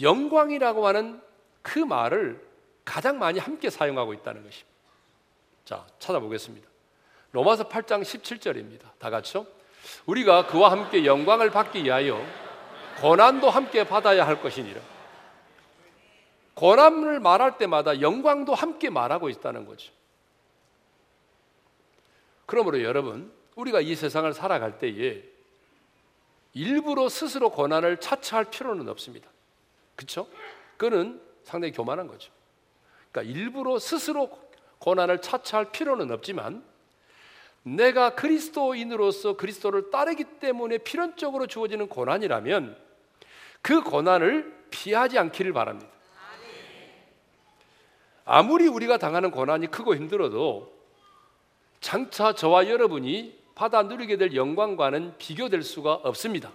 영광이라고 0.02 0.88
하는 0.88 1.22
그 1.62 1.80
말을 1.80 2.46
가장 2.86 3.20
많이 3.20 3.40
함께 3.40 3.70
사용하고 3.70 4.14
있다는 4.14 4.44
것입니다. 4.44 4.70
자, 5.66 5.86
찾아보겠습니다. 6.00 6.69
로마서 7.32 7.70
8장 7.70 8.02
17절입니다. 8.02 8.82
다 8.98 9.10
같이요. 9.10 9.46
우리가 10.06 10.48
그와 10.48 10.72
함께 10.72 11.06
영광을 11.06 11.52
받기 11.52 11.84
위하여 11.84 12.20
고난도 13.02 13.50
함께 13.50 13.84
받아야 13.84 14.26
할 14.28 14.42
것이니라. 14.42 14.82
고난을 16.56 17.20
말할 17.20 17.58
때마다 17.58 18.02
영광도 18.02 18.54
함께 18.54 18.90
말하고 18.90 19.30
있다는 19.30 19.66
거죠. 19.66 19.94
그러므로 22.46 22.84
여러분, 22.84 23.32
우리가 23.56 23.80
이 23.80 23.96
세상을 23.96 24.32
살아갈 24.34 24.80
때에 24.80 25.24
일부러 26.54 27.08
스스로 27.08 27.52
고난을 27.52 27.98
차치할 27.98 28.46
필요는 28.46 28.90
없습니다. 28.90 29.30
그렇죠? 29.96 30.28
그거는 30.78 31.22
상당히 31.44 31.72
교만한 31.72 32.08
거죠. 32.08 32.32
그러니까 33.12 33.34
일부러 33.34 33.80
스스로 33.80 34.30
고난을 34.80 35.22
차치할 35.22 35.72
필요는 35.72 36.12
없지만 36.12 36.64
내가 37.64 38.16
그리스도인으로서 38.16 39.36
그리스도를 39.36 39.92
따르기 39.92 40.24
때문에 40.40 40.80
필연적으로 40.80 41.48
주어지는 41.48 41.88
고난이라면 41.88 42.78
그 43.62 43.82
고난을 43.82 44.68
피하지 44.72 45.20
않기를 45.20 45.54
바랍니다. 45.54 45.92
아무리 48.26 48.68
우리가 48.68 48.98
당하는 48.98 49.32
고난이 49.32 49.68
크고 49.72 49.96
힘들어도 49.96 50.72
장차 51.82 52.34
저와 52.34 52.70
여러분이 52.70 53.40
받아 53.56 53.82
누리게 53.84 54.18
될 54.18 54.36
영광과는 54.36 55.16
비교될 55.18 55.64
수가 55.64 55.94
없습니다. 56.04 56.52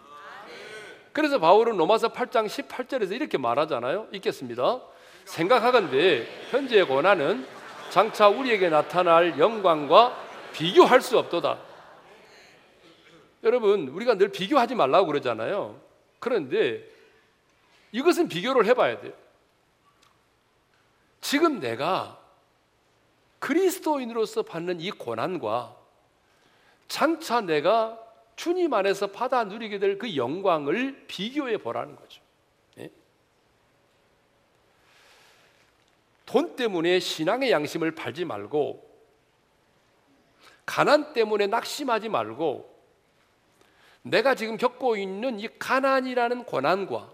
그래서 1.12 1.38
바울은 1.38 1.76
로마서 1.76 2.08
8장 2.08 2.46
18절에서 2.46 3.12
이렇게 3.12 3.38
말하잖아요. 3.38 4.08
읽겠습니다. 4.12 4.80
생각하건대 5.25 6.26
현재의 6.50 6.87
고난은 6.87 7.46
장차 7.90 8.28
우리에게 8.28 8.68
나타날 8.68 9.38
영광과 9.38 10.24
비교할 10.54 11.02
수 11.02 11.18
없도다. 11.18 11.61
여러분, 13.42 13.88
우리가 13.88 14.14
늘 14.14 14.28
비교하지 14.28 14.75
말라고 14.75 15.06
그러잖아요. 15.08 15.78
그런데 16.18 16.88
이것은 17.92 18.29
비교를 18.29 18.64
해봐야 18.66 19.00
돼요. 19.00 19.12
지금 21.20 21.61
내가 21.61 22.18
그리스도인으로서 23.38 24.42
받는 24.42 24.81
이 24.81 24.90
고난과 24.90 25.76
장차 26.88 27.40
내가 27.40 27.98
주님 28.37 28.72
안에서 28.72 29.09
받아 29.09 29.44
누리게 29.44 29.79
될 29.79 29.98
그 29.98 30.16
영광을 30.16 31.05
비교해 31.07 31.57
보라는 31.59 31.96
거죠. 31.96 32.20
예? 32.79 32.90
돈 36.26 36.57
때문에 36.57 37.00
신앙의 37.00 37.50
양심을 37.50 37.94
팔지 37.94 38.24
말고 38.24 38.84
가난 40.66 41.12
때문에 41.12 41.46
낙심하지 41.46 42.09
말고 42.09 42.72
내가 44.03 44.35
지금 44.35 44.57
겪고 44.57 44.96
있는 44.96 45.40
이 45.40 45.48
가난이라는 45.59 46.44
고난과 46.44 47.12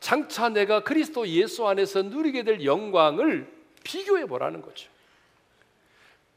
장차 0.00 0.48
내가 0.48 0.82
그리스도 0.82 1.28
예수 1.28 1.66
안에서 1.66 2.02
누리게 2.02 2.42
될 2.42 2.64
영광을 2.64 3.52
비교해 3.84 4.26
보라는 4.26 4.62
거죠. 4.62 4.90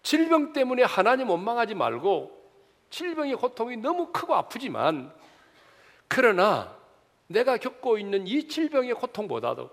질병 0.04 0.54
때문에 0.54 0.84
하나님 0.84 1.30
원망하지 1.30 1.76
말고 1.76 2.44
질병의 2.90 3.36
고통이 3.36 3.78
너무 3.78 4.12
크고 4.12 4.36
아프지만 4.36 5.12
그러나 6.08 6.76
내가 7.28 7.58
겪고 7.58 7.98
있는 7.98 8.28
이 8.28 8.48
질병의 8.48 8.94
고통보다도 8.96 9.72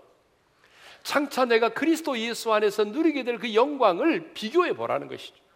장차 1.03 1.45
내가 1.45 1.71
그리스도 1.71 2.19
예수 2.19 2.53
안에서 2.53 2.85
누리게 2.85 3.25
될 3.25 3.38
그 3.38 3.55
영광을 3.55 4.33
비교해 4.35 4.73
보라는 4.73 5.09
것이죠. 5.09 5.50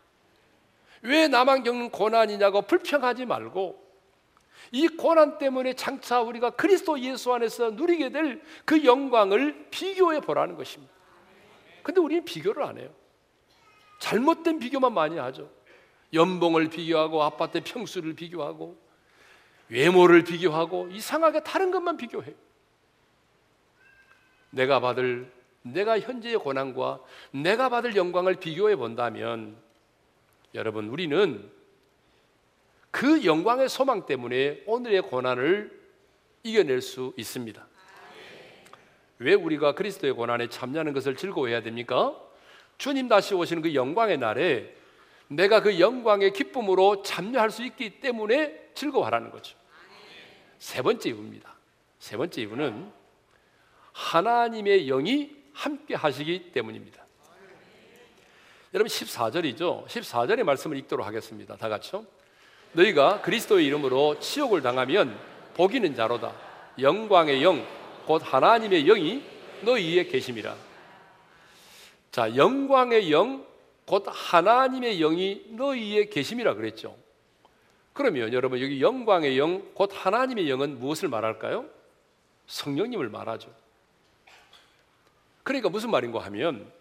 왜 1.04 1.28
나만 1.28 1.62
겪는 1.62 1.90
고난이냐고 1.90 2.62
불평하지 2.62 3.26
말고 3.26 3.82
이 4.72 4.88
고난 4.88 5.38
때문에 5.38 5.74
장차 5.74 6.20
우리가 6.20 6.50
그리스도 6.50 6.98
예수 6.98 7.32
안에서 7.32 7.70
누리게 7.70 8.10
될 8.10 8.42
그 8.64 8.84
영광을 8.84 9.66
비교해 9.70 10.20
보라는 10.20 10.56
것입니다. 10.56 10.92
근데 11.82 12.00
우리는 12.00 12.24
비교를 12.24 12.62
안 12.62 12.78
해요. 12.78 12.90
잘못된 13.98 14.58
비교만 14.58 14.92
많이 14.92 15.18
하죠. 15.18 15.50
연봉을 16.12 16.68
비교하고 16.68 17.22
아파트 17.22 17.62
평수를 17.62 18.14
비교하고 18.14 18.78
외모를 19.68 20.24
비교하고 20.24 20.88
이상하게 20.90 21.42
다른 21.42 21.70
것만 21.70 21.98
비교해. 21.98 22.34
내가 24.50 24.80
받을 24.80 25.30
내가 25.62 26.00
현재의 26.00 26.38
고난과 26.38 27.00
내가 27.32 27.68
받을 27.68 27.96
영광을 27.96 28.36
비교해 28.36 28.76
본다면 28.76 29.56
여러분 30.54 30.88
우리는 30.88 31.50
그 32.90 33.24
영광의 33.24 33.68
소망 33.68 34.06
때문에 34.06 34.62
오늘의 34.66 35.02
고난을 35.02 35.84
이겨낼 36.44 36.80
수 36.80 37.12
있습니다. 37.16 37.66
왜 39.18 39.34
우리가 39.34 39.74
그리스도의 39.74 40.12
고난에 40.12 40.48
참여하는 40.48 40.92
것을 40.92 41.16
즐거워해야 41.16 41.62
됩니까? 41.62 42.16
주님 42.78 43.08
다시 43.08 43.34
오시는 43.34 43.62
그 43.62 43.74
영광의 43.74 44.18
날에 44.18 44.76
내가 45.28 45.60
그 45.60 45.80
영광의 45.80 46.32
기쁨으로 46.32 47.02
참여할 47.02 47.50
수 47.50 47.64
있기 47.64 48.00
때문에 48.00 48.70
즐거워하라는 48.74 49.30
거죠. 49.30 49.56
세 50.58 50.82
번째 50.82 51.08
이유입니다. 51.08 51.52
세 51.98 52.16
번째 52.16 52.42
이유는 52.42 52.92
하나님의 53.92 54.86
영이 54.86 55.34
함께 55.52 55.94
하시기 55.94 56.52
때문입니다. 56.52 57.03
여러분 58.74 58.88
14절이죠. 58.88 59.86
14절의 59.86 60.42
말씀을 60.42 60.76
읽도록 60.78 61.06
하겠습니다. 61.06 61.56
다 61.56 61.68
같이요. 61.68 62.04
너희가 62.72 63.22
그리스도의 63.22 63.64
이름으로 63.66 64.18
치욕을 64.18 64.62
당하면 64.62 65.16
복이는 65.54 65.94
자로다. 65.94 66.32
영광의 66.80 67.44
영, 67.44 67.64
곧 68.04 68.20
하나님의 68.24 68.82
영이 68.86 69.22
너희에 69.62 70.06
계심이라. 70.06 70.56
자, 72.10 72.34
영광의 72.34 73.12
영, 73.12 73.46
곧 73.86 74.06
하나님의 74.08 74.98
영이 74.98 75.44
너희에 75.50 76.06
계심이라 76.06 76.54
그랬죠. 76.54 76.96
그러면 77.92 78.32
여러분 78.32 78.60
여기 78.60 78.80
영광의 78.80 79.38
영, 79.38 79.70
곧 79.74 79.90
하나님의 79.92 80.50
영은 80.50 80.80
무엇을 80.80 81.08
말할까요? 81.08 81.66
성령님을 82.48 83.08
말하죠. 83.08 83.54
그러니까 85.44 85.68
무슨 85.68 85.92
말인가 85.92 86.18
하면 86.24 86.72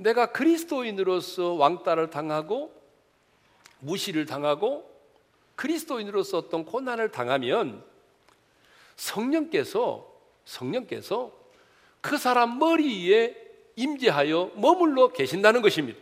내가 0.00 0.32
그리스도인으로서 0.32 1.52
왕따를 1.52 2.08
당하고 2.08 2.74
무시를 3.80 4.24
당하고 4.24 4.90
그리스도인으로서 5.56 6.38
어떤 6.38 6.64
고난을 6.64 7.10
당하면 7.10 7.84
성령께서 8.96 10.10
성령께서 10.46 11.32
그 12.00 12.16
사람 12.16 12.58
머리에 12.58 13.36
임재하여 13.76 14.52
머물러 14.56 15.08
계신다는 15.12 15.60
것입니다. 15.60 15.98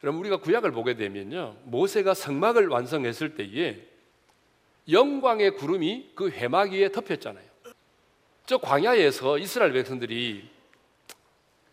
그럼 0.00 0.18
우리가 0.18 0.38
구약을 0.38 0.72
보게 0.72 0.96
되면요. 0.96 1.56
모세가 1.64 2.14
성막을 2.14 2.68
완성했을 2.68 3.36
때에 3.36 3.86
영광의 4.88 5.54
구름이 5.56 6.10
그 6.16 6.30
회막 6.30 6.72
위에 6.72 6.90
덮였잖아요. 6.90 7.44
저 8.46 8.58
광야에서 8.58 9.38
이스라엘 9.38 9.72
백성들이 9.72 10.59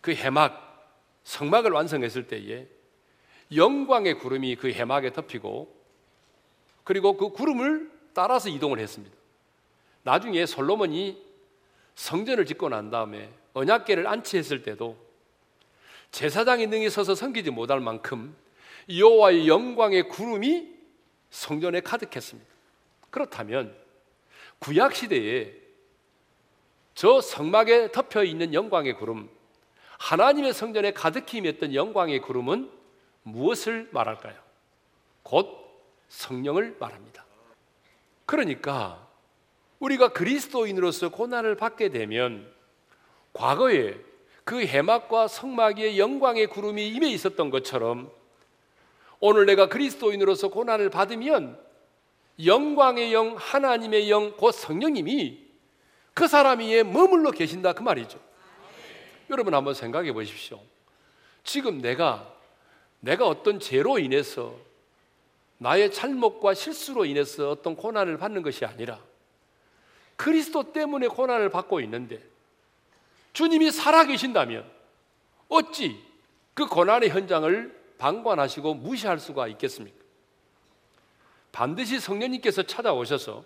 그 0.08 0.14
해막 0.14 0.96
성막을 1.24 1.70
완성했을 1.70 2.28
때에 2.28 2.66
영광의 3.54 4.14
구름이 4.14 4.56
그 4.56 4.72
해막에 4.72 5.12
덮이고 5.12 5.70
그리고 6.82 7.18
그 7.18 7.28
구름을 7.28 7.90
따라서 8.14 8.48
이동을 8.48 8.78
했습니다. 8.78 9.14
나중에 10.04 10.46
솔로몬이 10.46 11.22
성전을 11.94 12.46
짓고 12.46 12.70
난 12.70 12.90
다음에 12.90 13.30
언약궤를 13.52 14.06
안치했을 14.06 14.62
때도 14.62 14.96
제사장이 16.10 16.68
능히 16.68 16.88
서서 16.88 17.14
섬기지 17.14 17.50
못할 17.50 17.78
만큼 17.78 18.34
여호와의 18.88 19.46
영광의 19.46 20.08
구름이 20.08 20.74
성전에 21.28 21.80
가득했습니다. 21.80 22.50
그렇다면 23.10 23.76
구약 24.58 24.94
시대에 24.94 25.52
저 26.94 27.20
성막에 27.20 27.92
덮여 27.92 28.24
있는 28.24 28.54
영광의 28.54 28.94
구름, 28.94 29.28
하나님의 29.98 30.54
성전에 30.54 30.92
가득히 30.92 31.38
임했던 31.38 31.74
영광의 31.74 32.20
구름은 32.20 32.70
무엇을 33.24 33.88
말할까요? 33.92 34.34
곧 35.22 35.48
성령을 36.08 36.76
말합니다. 36.78 37.24
그러니까 38.24 39.06
우리가 39.78 40.08
그리스도인으로서 40.08 41.10
고난을 41.10 41.56
받게 41.56 41.90
되면 41.90 42.50
과거에 43.32 43.96
그 44.44 44.64
해막과 44.64 45.28
성막의 45.28 45.98
영광의 45.98 46.46
구름이 46.46 46.88
임해 46.88 47.10
있었던 47.10 47.50
것처럼 47.50 48.10
오늘 49.20 49.46
내가 49.46 49.68
그리스도인으로서 49.68 50.48
고난을 50.48 50.90
받으면 50.90 51.60
영광의 52.44 53.12
영, 53.12 53.34
하나님의 53.36 54.10
영, 54.10 54.36
곧 54.36 54.52
성령님이 54.52 55.46
그 56.14 56.28
사람 56.28 56.60
위에 56.60 56.82
머물러 56.82 57.30
계신다 57.30 57.72
그 57.72 57.82
말이죠. 57.82 58.27
여러분 59.30 59.54
한번 59.54 59.74
생각해 59.74 60.12
보십시오. 60.12 60.60
지금 61.44 61.80
내가 61.80 62.34
내가 63.00 63.26
어떤 63.26 63.60
죄로 63.60 63.98
인해서 63.98 64.56
나의 65.58 65.92
잘못과 65.92 66.54
실수로 66.54 67.04
인해서 67.04 67.50
어떤 67.50 67.76
고난을 67.76 68.16
받는 68.18 68.42
것이 68.42 68.64
아니라 68.64 69.00
그리스도 70.16 70.72
때문에 70.72 71.08
고난을 71.08 71.50
받고 71.50 71.80
있는데 71.80 72.22
주님이 73.32 73.70
살아계신다면 73.70 74.68
어찌 75.48 76.02
그 76.54 76.66
고난의 76.66 77.10
현장을 77.10 77.78
방관하시고 77.98 78.74
무시할 78.74 79.18
수가 79.18 79.48
있겠습니까? 79.48 79.96
반드시 81.52 81.98
성령님께서 81.98 82.62
찾아오셔서 82.62 83.44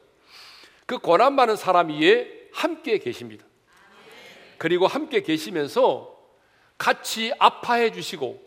그 0.86 0.98
고난받는 0.98 1.56
사람 1.56 1.88
위에 1.88 2.48
함께 2.52 2.98
계십니다. 2.98 3.46
그리고 4.62 4.86
함께 4.86 5.22
계시면서 5.22 6.16
같이 6.78 7.32
아파해 7.40 7.90
주시고 7.90 8.40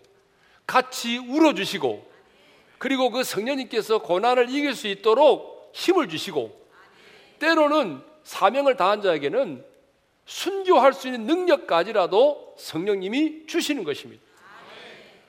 같이 0.65 1.17
울어 1.17 1.53
주시고 1.53 2.09
그리고 2.77 3.09
그 3.09 3.25
성령님께서 3.25 3.97
고난을 3.97 4.49
이길 4.49 4.75
수 4.75 4.87
있도록 4.87 5.71
힘을 5.73 6.07
주시고 6.07 6.57
때로는 7.39 8.01
사명을 8.23 8.77
다한 8.77 9.01
자에게는 9.01 9.65
순교할 10.25 10.93
수 10.93 11.09
있는 11.09 11.25
능력까지라도 11.25 12.55
성령님이 12.59 13.47
주시는 13.47 13.83
것입니다. 13.83 14.23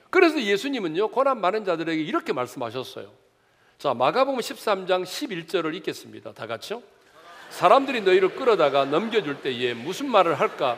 그래서 0.09 0.41
예수님은요, 0.41 1.09
고난 1.09 1.41
많은 1.41 1.65
자들에게 1.65 2.01
이렇게 2.01 2.31
말씀하셨어요. 2.31 3.11
자, 3.77 3.93
마가복음 3.93 4.39
13장 4.39 5.03
11절을 5.03 5.75
읽겠습니다. 5.75 6.31
다 6.31 6.47
같이요. 6.47 6.81
사람들이 7.49 8.01
너희를 8.01 8.35
끌어다가 8.35 8.85
넘겨줄 8.85 9.41
때에 9.41 9.73
무슨 9.73 10.09
말을 10.09 10.39
할까 10.39 10.77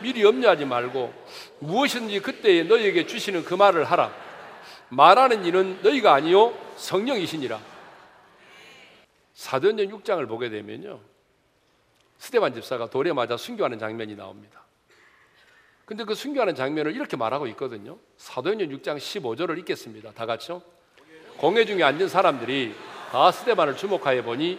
미리 0.00 0.22
염려하지 0.22 0.64
말고 0.64 1.12
무엇이든지 1.60 2.20
그때에 2.20 2.64
너희에게 2.64 3.06
주시는 3.06 3.44
그 3.44 3.54
말을 3.54 3.84
하라. 3.84 4.12
말하는 4.88 5.44
이는 5.44 5.80
너희가 5.82 6.14
아니요 6.14 6.54
성령이시니라. 6.76 7.60
사도행전 9.34 9.88
6장을 9.88 10.26
보게 10.28 10.48
되면요. 10.48 11.00
스테반 12.18 12.54
집사가 12.54 12.88
돌에 12.88 13.12
맞아 13.12 13.36
순교하는 13.36 13.78
장면이 13.78 14.16
나옵니다. 14.16 14.64
근데 15.84 16.04
그 16.04 16.14
순교하는 16.14 16.54
장면을 16.54 16.94
이렇게 16.94 17.16
말하고 17.16 17.46
있거든요. 17.48 17.98
사도행전 18.16 18.70
6장 18.70 18.96
15절을 18.96 19.58
읽겠습니다. 19.58 20.12
다 20.12 20.26
같이요. 20.26 20.62
공회 21.36 21.64
중에 21.64 21.82
앉은 21.82 22.08
사람들이 22.08 22.74
다 23.12 23.30
스테반을 23.30 23.76
주목하여 23.76 24.22
보니 24.22 24.58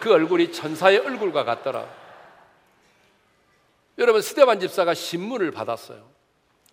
그 0.00 0.12
얼굴이 0.12 0.52
천사의 0.52 0.98
얼굴과 0.98 1.44
같더라. 1.44 1.86
여러분 3.98 4.22
스테반 4.22 4.58
집사가 4.58 4.94
신문을 4.94 5.50
받았어요. 5.50 6.08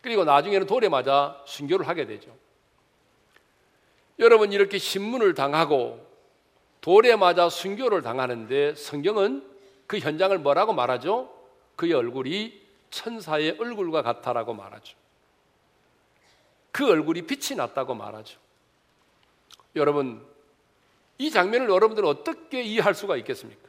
그리고 0.02 0.24
나중에는 0.24 0.66
돌에 0.66 0.88
맞아 0.88 1.42
순교를 1.46 1.88
하게 1.88 2.06
되죠. 2.06 2.34
여러분 4.20 4.54
이렇게 4.54 4.78
신문을 4.78 5.34
당하고 5.34 6.08
돌에 6.82 7.16
맞아 7.18 7.50
순교를 7.50 8.02
당하는데 8.02 8.76
성경은 8.76 9.46
그 9.88 10.00
현장을 10.00 10.38
뭐라고 10.38 10.74
말하죠? 10.74 11.34
그의 11.76 11.94
얼굴이 11.94 12.62
천사의 12.90 13.58
얼굴과 13.60 14.02
같다라고 14.02 14.54
말하죠. 14.54 14.96
그 16.72 16.90
얼굴이 16.90 17.24
빛이 17.24 17.58
났다고 17.58 17.96
말하죠. 17.96 18.40
여러분, 19.76 20.26
이 21.18 21.32
장면을 21.32 21.70
여러분들은 21.70 22.08
어떻게 22.08 22.62
이해할 22.62 22.94
수가 22.94 23.18
있겠습니까? 23.18 23.68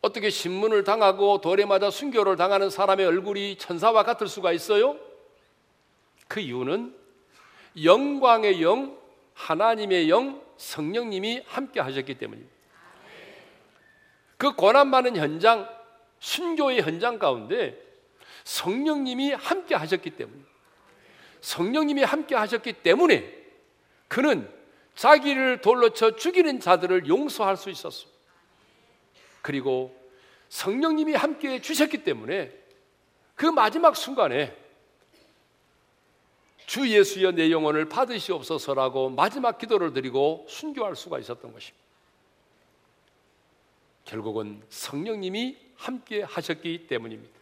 어떻게 0.00 0.30
신문을 0.30 0.84
당하고 0.84 1.40
돌에 1.40 1.64
맞아 1.64 1.90
순교를 1.90 2.36
당하는 2.36 2.70
사람의 2.70 3.06
얼굴이 3.06 3.56
천사와 3.58 4.04
같을 4.04 4.28
수가 4.28 4.52
있어요? 4.52 4.96
그 6.28 6.40
이유는 6.40 6.94
영광의 7.82 8.62
영, 8.62 8.96
하나님의 9.34 10.08
영, 10.10 10.42
성령님이 10.56 11.42
함께 11.46 11.80
하셨기 11.80 12.14
때문입니다. 12.18 12.52
그 14.36 14.54
고난받는 14.54 15.16
현장, 15.16 15.68
순교의 16.20 16.82
현장 16.82 17.18
가운데 17.18 17.80
성령님이 18.44 19.32
함께 19.32 19.74
하셨기 19.74 20.10
때문에 20.10 20.40
성령님이 21.40 22.02
함께 22.02 22.34
하셨기 22.34 22.72
때문에 22.74 23.36
그는 24.06 24.48
자기를 24.98 25.60
돌로 25.60 25.90
쳐 25.90 26.16
죽이는 26.16 26.58
자들을 26.58 27.06
용서할 27.06 27.56
수 27.56 27.70
있었어. 27.70 28.08
그리고 29.42 29.96
성령님이 30.48 31.14
함께 31.14 31.60
주셨기 31.60 32.02
때문에 32.02 32.52
그 33.36 33.46
마지막 33.46 33.94
순간에 33.94 34.56
주 36.66 36.88
예수여 36.88 37.30
내 37.30 37.52
영혼을 37.52 37.88
받으시옵소서라고 37.88 39.10
마지막 39.10 39.58
기도를 39.58 39.92
드리고 39.92 40.46
순교할 40.48 40.96
수가 40.96 41.20
있었던 41.20 41.52
것입니다. 41.52 41.86
결국은 44.04 44.60
성령님이 44.68 45.56
함께 45.76 46.22
하셨기 46.22 46.88
때문입니다. 46.88 47.38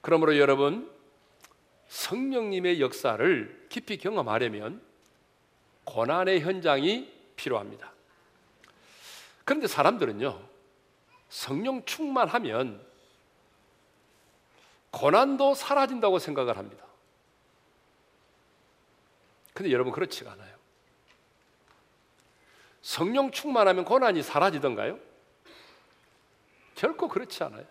그러므로 0.00 0.38
여러분 0.38 0.88
성령님의 1.88 2.80
역사를 2.80 3.66
깊이 3.68 3.96
경험하려면 3.96 4.85
고난의 5.86 6.40
현장이 6.42 7.10
필요합니다. 7.36 7.92
그런데 9.44 9.66
사람들은요, 9.66 10.38
성령 11.28 11.84
충만하면 11.84 12.84
고난도 14.90 15.54
사라진다고 15.54 16.18
생각을 16.18 16.58
합니다. 16.58 16.84
근데 19.54 19.70
여러분 19.70 19.92
그렇지가 19.92 20.32
않아요. 20.32 20.54
성령 22.82 23.30
충만하면 23.30 23.84
고난이 23.84 24.22
사라지던가요? 24.22 24.98
결코 26.74 27.08
그렇지 27.08 27.42
않아요. 27.44 27.64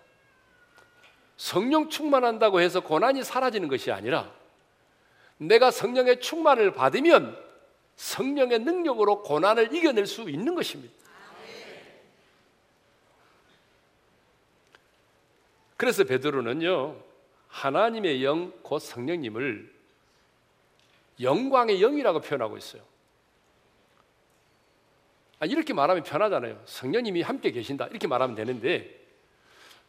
성령 1.38 1.90
충만한다고 1.90 2.62
해서 2.62 2.80
고난이 2.80 3.24
사라지는 3.24 3.68
것이 3.68 3.92
아니라 3.92 4.32
내가 5.38 5.70
성령의 5.70 6.22
충만을 6.22 6.74
받으면 6.74 7.45
성령의 7.96 8.60
능력으로 8.60 9.24
고난을 9.24 9.74
이겨낼 9.74 10.06
수 10.06 10.30
있는 10.30 10.56
것입니다. 10.56 10.94
그래서 15.78 16.04
베드로는요 16.04 16.96
하나님의 17.48 18.24
영 18.24 18.52
곧 18.62 18.80
성령님을 18.80 19.74
영광의 21.22 21.80
영이라고 21.80 22.20
표현하고 22.22 22.58
있어요. 22.58 22.82
아, 25.40 25.46
이렇게 25.46 25.74
말하면 25.74 26.04
편하잖아요. 26.04 26.62
성령님이 26.66 27.22
함께 27.22 27.52
계신다 27.52 27.88
이렇게 27.88 28.08
말하면 28.08 28.36
되는데 28.36 29.02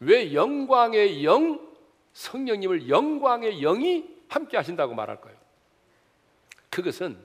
왜 0.00 0.32
영광의 0.34 1.24
영 1.24 1.66
성령님을 2.12 2.88
영광의 2.88 3.60
영이 3.60 4.16
함께 4.28 4.56
하신다고 4.56 4.94
말할까요? 4.94 5.34
그것은 6.70 7.16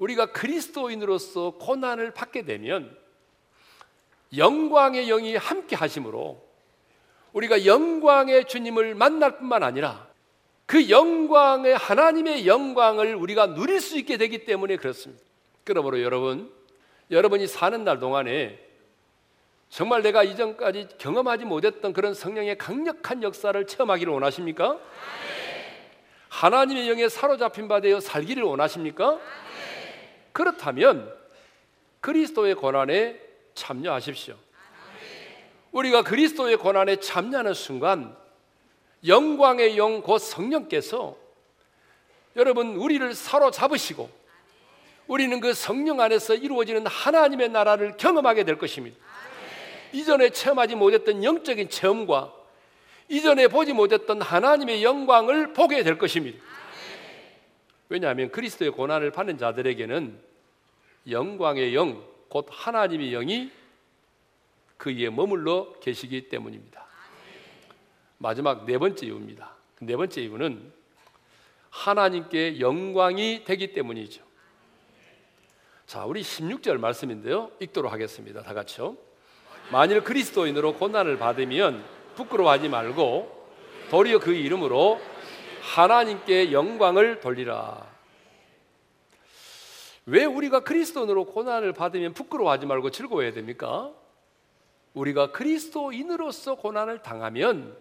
우리가 0.00 0.32
그리스도인으로서 0.32 1.52
고난을 1.60 2.12
받게 2.12 2.42
되면 2.42 2.96
영광의 4.36 5.06
영이 5.06 5.36
함께 5.36 5.76
하심으로 5.76 6.42
우리가 7.32 7.64
영광의 7.66 8.48
주님을 8.48 8.94
만날 8.94 9.38
뿐만 9.38 9.62
아니라 9.62 10.08
그 10.66 10.88
영광의 10.88 11.76
하나님의 11.76 12.46
영광을 12.46 13.14
우리가 13.14 13.54
누릴 13.54 13.80
수 13.80 13.98
있게 13.98 14.16
되기 14.16 14.44
때문에 14.44 14.76
그렇습니다. 14.76 15.22
그러므로 15.64 16.00
여러분, 16.02 16.50
여러분이 17.10 17.46
사는 17.46 17.84
날 17.84 17.98
동안에 17.98 18.58
정말 19.68 20.02
내가 20.02 20.22
이전까지 20.22 20.88
경험하지 20.98 21.44
못했던 21.44 21.92
그런 21.92 22.14
성령의 22.14 22.56
강력한 22.56 23.22
역사를 23.22 23.66
체험하기를 23.66 24.12
원하십니까? 24.12 24.78
하나님의 26.28 26.88
영에 26.88 27.08
사로잡힌 27.08 27.68
바 27.68 27.80
되어 27.80 28.00
살기를 28.00 28.42
원하십니까? 28.44 29.18
그렇다면 30.40 31.14
그리스도의 32.00 32.54
고난에 32.54 33.20
참여하십시오. 33.52 34.34
우리가 35.70 36.02
그리스도의 36.02 36.56
고난에 36.56 36.96
참여하는 36.96 37.52
순간 37.52 38.16
영광의 39.06 39.76
영 39.76 40.00
곧 40.00 40.16
성령께서 40.16 41.14
여러분 42.36 42.76
우리를 42.76 43.12
사로잡으시고 43.14 44.08
우리는 45.08 45.40
그 45.40 45.52
성령 45.52 46.00
안에서 46.00 46.34
이루어지는 46.34 46.86
하나님의 46.86 47.50
나라를 47.50 47.98
경험하게 47.98 48.44
될 48.44 48.56
것입니다. 48.56 48.96
이전에 49.92 50.30
체험하지 50.30 50.74
못했던 50.74 51.22
영적인 51.22 51.68
체험과 51.68 52.32
이전에 53.10 53.48
보지 53.48 53.74
못했던 53.74 54.22
하나님의 54.22 54.84
영광을 54.84 55.52
보게 55.52 55.82
될 55.82 55.98
것입니다. 55.98 56.42
왜냐하면 57.90 58.30
그리스도의 58.30 58.70
고난을 58.70 59.10
받는 59.10 59.36
자들에게는 59.36 60.29
영광의 61.08 61.74
영, 61.74 62.04
곧 62.28 62.46
하나님의 62.50 63.10
영이 63.10 63.50
그 64.76 64.90
위에 64.90 65.10
머물러 65.10 65.74
계시기 65.80 66.28
때문입니다. 66.28 66.86
마지막 68.18 68.64
네 68.66 68.78
번째 68.78 69.06
이유입니다. 69.06 69.54
네 69.80 69.96
번째 69.96 70.22
이유는 70.22 70.72
하나님께 71.70 72.60
영광이 72.60 73.44
되기 73.44 73.72
때문이죠. 73.72 74.22
자, 75.86 76.04
우리 76.04 76.22
16절 76.22 76.78
말씀인데요. 76.78 77.50
읽도록 77.60 77.92
하겠습니다. 77.92 78.42
다 78.42 78.54
같이요. 78.54 78.96
만일 79.72 80.02
그리스도인으로 80.02 80.74
고난을 80.74 81.18
받으면 81.18 81.84
부끄러워하지 82.14 82.68
말고 82.68 83.48
도리어 83.90 84.20
그 84.20 84.32
이름으로 84.32 85.00
하나님께 85.62 86.52
영광을 86.52 87.20
돌리라. 87.20 87.89
왜 90.10 90.24
우리가 90.24 90.60
그리스도인으로 90.60 91.26
고난을 91.26 91.72
받으면 91.72 92.14
부끄러워하지 92.14 92.66
말고 92.66 92.90
즐거워해야 92.90 93.32
됩니까? 93.32 93.92
우리가 94.92 95.30
그리스도인으로서 95.30 96.56
고난을 96.56 97.00
당하면 97.02 97.76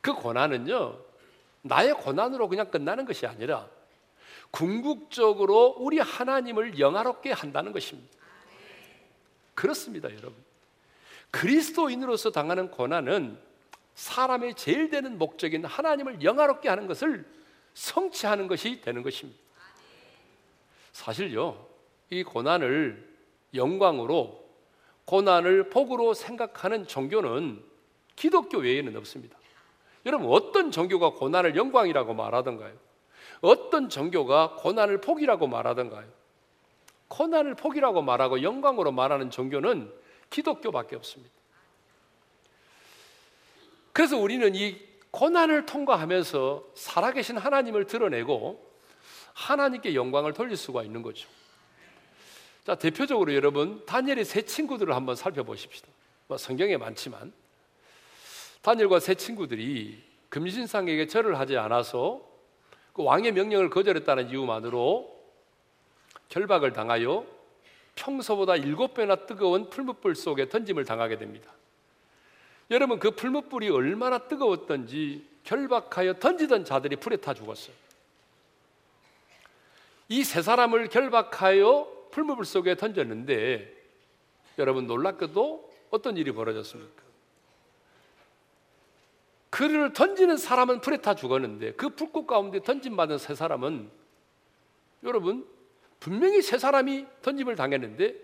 그 0.00 0.12
고난은요, 0.12 0.96
나의 1.62 1.94
고난으로 1.94 2.48
그냥 2.48 2.70
끝나는 2.70 3.04
것이 3.04 3.26
아니라 3.26 3.68
궁극적으로 4.52 5.74
우리 5.78 5.98
하나님을 5.98 6.78
영화롭게 6.78 7.32
한다는 7.32 7.72
것입니다. 7.72 8.16
그렇습니다, 9.56 10.08
여러분. 10.10 10.34
그리스도인으로서 11.32 12.30
당하는 12.30 12.70
고난은 12.70 13.36
사람의 13.96 14.54
제일 14.54 14.88
되는 14.88 15.18
목적인 15.18 15.64
하나님을 15.64 16.22
영화롭게 16.22 16.68
하는 16.68 16.86
것을 16.86 17.26
성취하는 17.74 18.46
것이 18.46 18.80
되는 18.80 19.02
것입니다. 19.02 19.47
사실요, 20.98 21.64
이 22.10 22.24
고난을 22.24 23.08
영광으로, 23.54 24.44
고난을 25.04 25.70
복으로 25.70 26.12
생각하는 26.12 26.88
종교는 26.88 27.62
기독교 28.16 28.58
외에는 28.58 28.96
없습니다. 28.96 29.38
여러분, 30.06 30.28
어떤 30.32 30.72
종교가 30.72 31.10
고난을 31.10 31.54
영광이라고 31.54 32.14
말하던가요? 32.14 32.74
어떤 33.42 33.88
종교가 33.88 34.56
고난을 34.56 35.00
복이라고 35.00 35.46
말하던가요? 35.46 36.08
고난을 37.06 37.54
복이라고 37.54 38.02
말하고 38.02 38.42
영광으로 38.42 38.90
말하는 38.90 39.30
종교는 39.30 39.92
기독교밖에 40.30 40.96
없습니다. 40.96 41.32
그래서 43.92 44.18
우리는 44.18 44.52
이 44.56 44.76
고난을 45.12 45.64
통과하면서 45.64 46.70
살아계신 46.74 47.38
하나님을 47.38 47.86
드러내고 47.86 48.67
하나님께 49.38 49.94
영광을 49.94 50.32
돌릴 50.32 50.56
수가 50.56 50.82
있는 50.82 51.00
거죠. 51.00 51.28
자, 52.66 52.74
대표적으로 52.74 53.32
여러분, 53.34 53.84
다니엘의 53.86 54.24
세 54.24 54.42
친구들을 54.42 54.94
한번 54.94 55.14
살펴보십시다. 55.14 55.86
뭐 56.26 56.36
성경에 56.36 56.76
많지만, 56.76 57.32
다니엘과 58.62 58.98
세 58.98 59.14
친구들이 59.14 60.02
금신상에게 60.28 61.06
절을 61.06 61.38
하지 61.38 61.56
않아서 61.56 62.20
그 62.92 63.04
왕의 63.04 63.32
명령을 63.32 63.70
거절했다는 63.70 64.30
이유만으로 64.30 65.16
결박을 66.28 66.72
당하여 66.72 67.24
평소보다 67.94 68.56
일곱 68.56 68.94
배나 68.94 69.14
뜨거운 69.26 69.70
풀무불 69.70 70.16
속에 70.16 70.48
던짐을 70.48 70.84
당하게 70.84 71.16
됩니다. 71.16 71.50
여러분 72.70 72.98
그 72.98 73.12
풀무불이 73.12 73.70
얼마나 73.70 74.18
뜨거웠던지 74.18 75.24
결박하여 75.44 76.14
던지던 76.14 76.64
자들이 76.64 76.96
불에 76.96 77.16
타 77.16 77.32
죽었어요. 77.32 77.87
이 80.08 80.24
세 80.24 80.40
사람을 80.42 80.88
결박하여 80.88 82.08
풀무불 82.10 82.44
속에 82.44 82.76
던졌는데 82.76 83.76
여러분 84.58 84.86
놀랍게도 84.86 85.70
어떤 85.90 86.16
일이 86.16 86.32
벌어졌습니까? 86.32 87.02
그를 89.50 89.92
던지는 89.92 90.36
사람은 90.36 90.80
불에 90.80 90.98
타 90.98 91.14
죽었는데 91.14 91.72
그 91.74 91.90
불꽃 91.90 92.26
가운데 92.26 92.60
던짐받은 92.62 93.18
세 93.18 93.34
사람은 93.34 93.90
여러분 95.04 95.46
분명히 96.00 96.42
세 96.42 96.58
사람이 96.58 97.06
던짐을 97.22 97.56
당했는데 97.56 98.14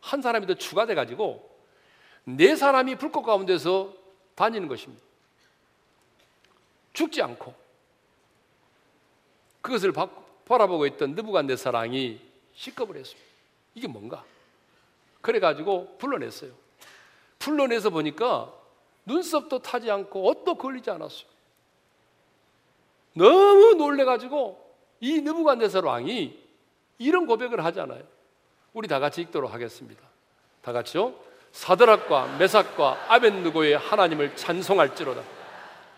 한 0.00 0.22
사람이 0.22 0.46
더 0.46 0.54
추가돼 0.54 0.94
가지고 0.94 1.50
네 2.24 2.56
사람이 2.56 2.96
불꽃 2.96 3.22
가운데서 3.22 3.94
다니는 4.34 4.68
것입니다. 4.68 5.02
죽지 6.92 7.22
않고 7.22 7.54
그것을 9.60 9.92
바라보고 10.46 10.86
있던 10.86 11.14
느부갓네사랑이 11.14 12.20
시겁을 12.54 12.96
했습니다. 12.96 13.30
이게 13.74 13.86
뭔가? 13.86 14.24
그래 15.20 15.40
가지고 15.40 15.96
불러냈어요. 15.98 16.50
불러내서 17.38 17.90
보니까 17.90 18.52
눈썹도 19.04 19.60
타지 19.60 19.90
않고 19.90 20.24
옷도 20.28 20.54
걸리지 20.56 20.90
않았어요. 20.90 21.26
너무 23.14 23.74
놀래가지고 23.74 24.62
이 25.00 25.20
느부갓네살 25.20 25.84
왕이 25.84 26.38
이런 26.98 27.26
고백을 27.26 27.64
하잖아요. 27.64 28.02
우리 28.72 28.88
다 28.88 29.00
같이 29.00 29.20
읽도록 29.20 29.52
하겠습니다. 29.52 30.02
다 30.62 30.72
같이요. 30.72 31.14
사드락과 31.52 32.38
메삭과 32.38 33.06
아벤느고의 33.08 33.76
하나님을 33.76 34.36
찬송할지로다. 34.36 35.22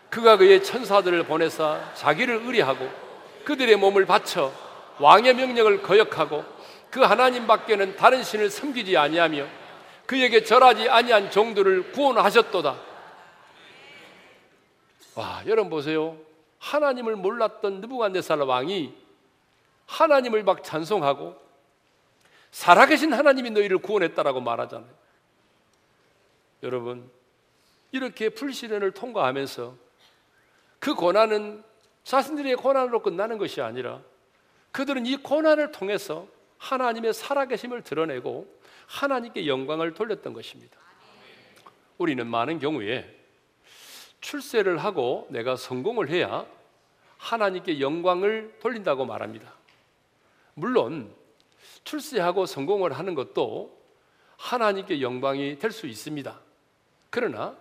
그가 0.09 0.37
그의 0.37 0.63
천사들을 0.63 1.25
보내사 1.25 1.93
자기를 1.93 2.41
의뢰하고 2.45 3.04
그들의 3.45 3.77
몸을 3.77 4.05
바쳐 4.05 4.51
왕의 4.99 5.35
명령을 5.35 5.81
거역하고 5.81 6.43
그 6.89 7.01
하나님 7.01 7.47
밖에는 7.47 7.95
다른 7.95 8.23
신을 8.23 8.49
섬기지 8.49 8.97
아니하며 8.97 9.47
그에게 10.05 10.43
절하지 10.43 10.89
아니한 10.89 11.31
종들을 11.31 11.91
구원하셨도다. 11.91 12.79
와, 15.15 15.43
여러분 15.45 15.69
보세요. 15.69 16.17
하나님을 16.59 17.15
몰랐던 17.15 17.81
느부갓네살 17.81 18.39
왕이 18.39 18.93
하나님을 19.85 20.43
막 20.43 20.63
찬송하고 20.63 21.35
살아계신 22.51 23.13
하나님이 23.13 23.51
너희를 23.51 23.79
구원했다라고 23.79 24.41
말하잖아요. 24.41 24.89
여러분, 26.63 27.09
이렇게 27.91 28.29
불시련을 28.29 28.91
통과하면서 28.91 29.75
그 30.79 30.95
고난은 30.95 31.63
자신들의 32.05 32.55
고난으로 32.55 33.01
끝나는 33.01 33.37
것이 33.37 33.61
아니라 33.61 33.99
그들은 34.71 35.05
이 35.05 35.17
고난을 35.17 35.71
통해서 35.71 36.27
하나님의 36.59 37.13
살아계심을 37.13 37.81
드러내고 37.81 38.47
하나님께 38.87 39.47
영광을 39.47 39.93
돌렸던 39.93 40.33
것입니다. 40.33 40.77
우리는 41.97 42.25
많은 42.27 42.59
경우에 42.59 43.11
출세를 44.21 44.77
하고 44.77 45.27
내가 45.31 45.55
성공을 45.55 46.09
해야 46.09 46.45
하나님께 47.17 47.79
영광을 47.79 48.55
돌린다고 48.59 49.05
말합니다. 49.05 49.53
물론 50.53 51.11
출세하고 51.83 52.45
성공을 52.45 52.93
하는 52.93 53.15
것도 53.15 53.75
하나님께 54.37 55.01
영광이 55.01 55.57
될 55.57 55.71
수 55.71 55.87
있습니다. 55.87 56.39
그러나 57.09 57.55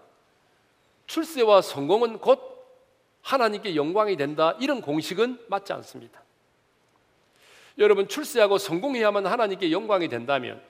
출세와 1.07 1.63
성공은 1.63 2.19
곧 2.19 2.54
하나님께 3.25 3.75
영광이 3.75 4.17
된다 4.17 4.55
이런 4.61 4.81
공식은 4.81 5.47
맞지 5.49 5.73
않습니다. 5.73 6.23
여러분 7.79 8.07
출세하고 8.07 8.59
성공해야만 8.59 9.27
하나님께 9.27 9.73
영광이 9.73 10.09
된다면 10.09 10.63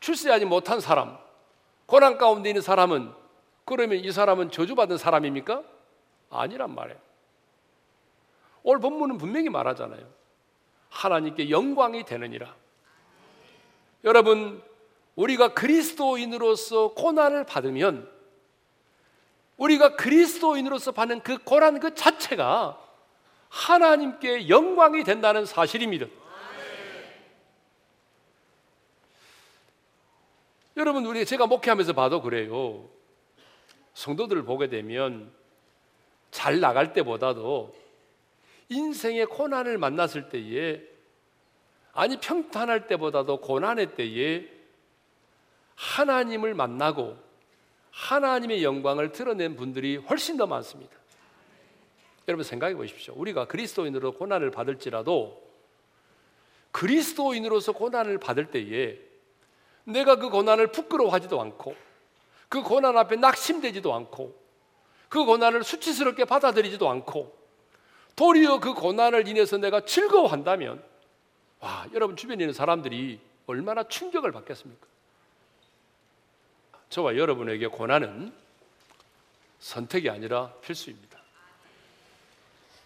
출세하지 0.00 0.44
못한 0.44 0.80
사람, 0.80 1.16
고난 1.86 2.18
가운데 2.18 2.50
있는 2.50 2.60
사람은 2.60 3.10
그러면 3.64 3.98
이 3.98 4.12
사람은 4.12 4.50
저주받은 4.50 4.98
사람입니까? 4.98 5.62
아니란 6.28 6.74
말이에요. 6.74 6.98
오늘 8.64 8.80
본문은 8.80 9.16
분명히 9.16 9.48
말하잖아요. 9.48 10.06
하나님께 10.90 11.50
영광이 11.50 12.04
되느니라. 12.04 12.54
여러분, 14.02 14.62
우리가 15.16 15.54
그리스도인으로서 15.54 16.94
고난을 16.94 17.44
받으면 17.46 18.10
우리가 19.56 19.96
그리스도인으로서 19.96 20.92
받는 20.92 21.20
그 21.22 21.38
고난 21.38 21.78
그 21.78 21.94
자체가 21.94 22.80
하나님께 23.48 24.48
영광이 24.48 25.04
된다는 25.04 25.46
사실입니다. 25.46 26.06
여러분 30.76 31.06
우리 31.06 31.24
제가 31.24 31.46
목회하면서 31.46 31.92
봐도 31.92 32.20
그래요. 32.20 32.88
성도들을 33.94 34.42
보게 34.44 34.68
되면 34.68 35.32
잘 36.32 36.58
나갈 36.58 36.92
때보다도 36.92 37.72
인생의 38.68 39.26
고난을 39.26 39.78
만났을 39.78 40.28
때에 40.30 40.82
아니 41.92 42.18
평탄할 42.18 42.88
때보다도 42.88 43.40
고난의 43.40 43.94
때에 43.94 44.48
하나님을 45.76 46.54
만나고 46.54 47.16
하나님의 47.94 48.64
영광을 48.64 49.12
드러낸 49.12 49.56
분들이 49.56 49.96
훨씬 49.96 50.36
더 50.36 50.46
많습니다. 50.46 50.92
여러분 52.26 52.44
생각해 52.44 52.74
보십시오. 52.74 53.14
우리가 53.16 53.46
그리스도인으로 53.46 54.12
고난을 54.12 54.50
받을지라도 54.50 55.42
그리스도인으로서 56.72 57.72
고난을 57.72 58.18
받을 58.18 58.50
때에 58.50 58.98
내가 59.84 60.16
그 60.16 60.28
고난을 60.28 60.72
부끄러워하지도 60.72 61.40
않고 61.40 61.76
그 62.48 62.62
고난 62.62 62.96
앞에 62.96 63.16
낙심되지도 63.16 63.94
않고 63.94 64.34
그 65.08 65.24
고난을 65.24 65.62
수치스럽게 65.62 66.24
받아들이지도 66.24 66.88
않고 66.88 67.36
도리어 68.16 68.58
그 68.58 68.74
고난을 68.74 69.28
인해서 69.28 69.56
내가 69.56 69.84
즐거워한다면 69.84 70.82
와, 71.60 71.86
여러분 71.92 72.16
주변에 72.16 72.42
있는 72.42 72.52
사람들이 72.52 73.20
얼마나 73.46 73.84
충격을 73.84 74.32
받겠습니까? 74.32 74.93
저와 76.94 77.16
여러분에게 77.16 77.66
고난은 77.66 78.32
선택이 79.58 80.08
아니라 80.08 80.52
필수입니다. 80.62 81.18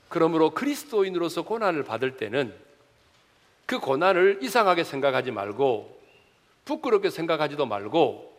그러므로 0.08 0.48
그리스도인으로서 0.54 1.42
고난을 1.42 1.82
받을 1.84 2.16
때는 2.16 2.54
그 3.66 3.78
고난을 3.78 4.38
이상하게 4.40 4.84
생각하지 4.84 5.30
말고 5.30 6.00
부끄럽게 6.64 7.10
생각하지도 7.10 7.66
말고 7.66 8.34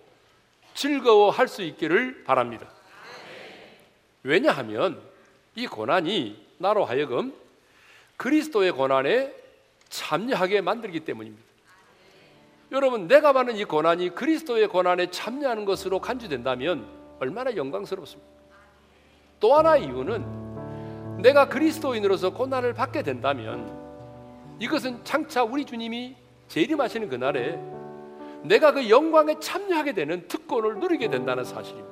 즐거워할 0.74 1.48
수 1.48 1.62
있기를 1.62 2.24
바랍니다. 2.24 2.68
왜냐하면 4.24 5.00
이 5.54 5.68
고난이 5.68 6.48
나로 6.58 6.84
하여금 6.84 7.32
그리스도의 8.18 8.72
고난에 8.72 9.32
참여하게 9.90 10.62
만들기 10.62 11.02
때문입니다. 11.02 11.49
여러분, 12.72 13.08
내가 13.08 13.34
받는 13.34 13.56
이 13.58 13.66
고난이 13.66 14.14
그리스도의 14.14 14.68
고난에 14.68 15.10
참여하는 15.10 15.66
것으로 15.66 16.00
간주된다면 16.00 16.86
얼마나 17.20 17.56
영광스럽습니까? 17.56 18.30
또 19.40 19.56
하나 19.56 19.76
이유는 19.76 21.22
내가 21.22 21.50
그리스도인으로서 21.50 22.32
고난을 22.32 22.74
받게 22.74 23.04
된다면 23.04 23.78
이것은 24.60 25.04
장차 25.04 25.44
우리 25.44 25.66
주님이 25.66 26.16
재림하시는 26.48 27.10
그날에 27.10 27.60
내가 28.44 28.72
그 28.72 28.90
영광에 28.90 29.40
참여하게 29.40 29.94
되는 29.94 30.28
특권을 30.28 30.80
누리게 30.80 31.10
된다는 31.10 31.44
사실입니다. 31.44 31.90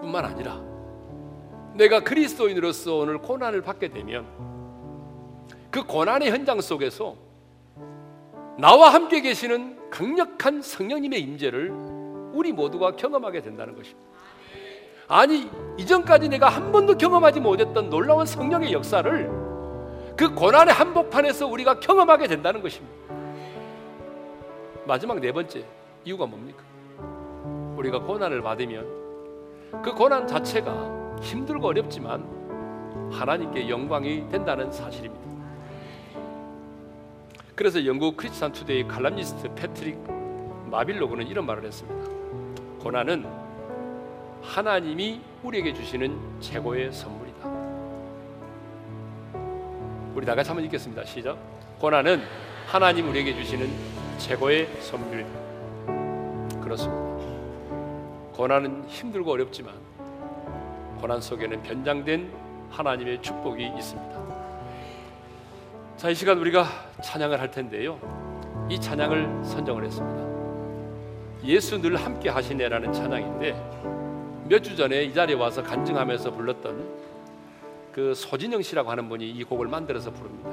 뿐만 0.00 0.24
아니라 0.24 0.60
내가 1.74 2.00
그리스도인으로서 2.00 2.96
오늘 2.96 3.18
고난을 3.18 3.62
받게 3.62 3.88
되면 3.88 4.26
그 5.70 5.84
고난의 5.84 6.30
현장 6.30 6.60
속에서 6.60 7.27
나와 8.58 8.92
함께 8.92 9.20
계시는 9.20 9.88
강력한 9.88 10.60
성령님의 10.60 11.20
임재를 11.20 11.70
우리 12.32 12.52
모두가 12.52 12.96
경험하게 12.96 13.40
된다는 13.40 13.76
것입니다. 13.76 14.08
아니 15.06 15.48
이전까지 15.78 16.28
내가 16.28 16.48
한 16.48 16.72
번도 16.72 16.98
경험하지 16.98 17.38
못했던 17.38 17.88
놀라운 17.88 18.26
성령의 18.26 18.72
역사를 18.72 19.30
그 20.16 20.34
고난의 20.34 20.74
한복판에서 20.74 21.46
우리가 21.46 21.78
경험하게 21.78 22.26
된다는 22.26 22.60
것입니다. 22.60 22.94
마지막 24.86 25.20
네 25.20 25.30
번째 25.30 25.64
이유가 26.04 26.26
뭡니까? 26.26 26.64
우리가 27.76 28.00
고난을 28.00 28.42
받으면 28.42 28.86
그 29.84 29.94
고난 29.94 30.26
자체가 30.26 31.16
힘들고 31.22 31.68
어렵지만 31.68 33.08
하나님께 33.12 33.68
영광이 33.68 34.28
된다는 34.30 34.72
사실입니다. 34.72 35.27
그래서 37.58 37.84
영국 37.84 38.16
크리스찬 38.16 38.52
투데이 38.52 38.86
칼럼니스트 38.86 39.52
패트릭 39.56 39.98
마빌로그는 40.70 41.26
이런 41.26 41.44
말을 41.44 41.64
했습니다. 41.64 42.08
고난은 42.78 43.26
하나님이 44.40 45.20
우리에게 45.42 45.74
주시는 45.74 46.16
최고의 46.38 46.92
선물이다. 46.92 47.48
우리 50.14 50.24
다 50.24 50.36
같이 50.36 50.50
한번 50.50 50.64
읽겠습니다. 50.66 51.04
시작. 51.04 51.36
고난은 51.80 52.22
하나님 52.68 53.08
우리에게 53.08 53.34
주시는 53.34 53.68
최고의 54.18 54.68
선물이다. 54.80 55.28
그렇습니다. 56.60 57.08
고난은 58.34 58.84
힘들고 58.86 59.32
어렵지만 59.32 59.74
고난 61.00 61.20
속에는 61.20 61.60
변장된 61.64 62.32
하나님의 62.70 63.20
축복이 63.20 63.66
있습니다. 63.66 64.17
자, 65.98 66.10
이 66.10 66.14
시간 66.14 66.38
우리가 66.38 66.64
찬양을 67.02 67.40
할 67.40 67.50
텐데요. 67.50 67.98
이 68.70 68.80
찬양을 68.80 69.44
선정을 69.44 69.84
했습니다. 69.84 70.28
예수 71.44 71.80
늘 71.80 71.96
함께 71.96 72.28
하시네라는 72.28 72.92
찬양인데 72.92 74.46
몇 74.48 74.62
주 74.62 74.76
전에 74.76 75.02
이 75.02 75.12
자리에 75.12 75.34
와서 75.34 75.60
간증하면서 75.62 76.30
불렀던 76.30 76.98
그 77.92 78.14
소진영 78.14 78.62
씨라고 78.62 78.90
하는 78.90 79.08
분이 79.08 79.28
이 79.28 79.42
곡을 79.42 79.66
만들어서 79.66 80.12
부릅니다. 80.12 80.50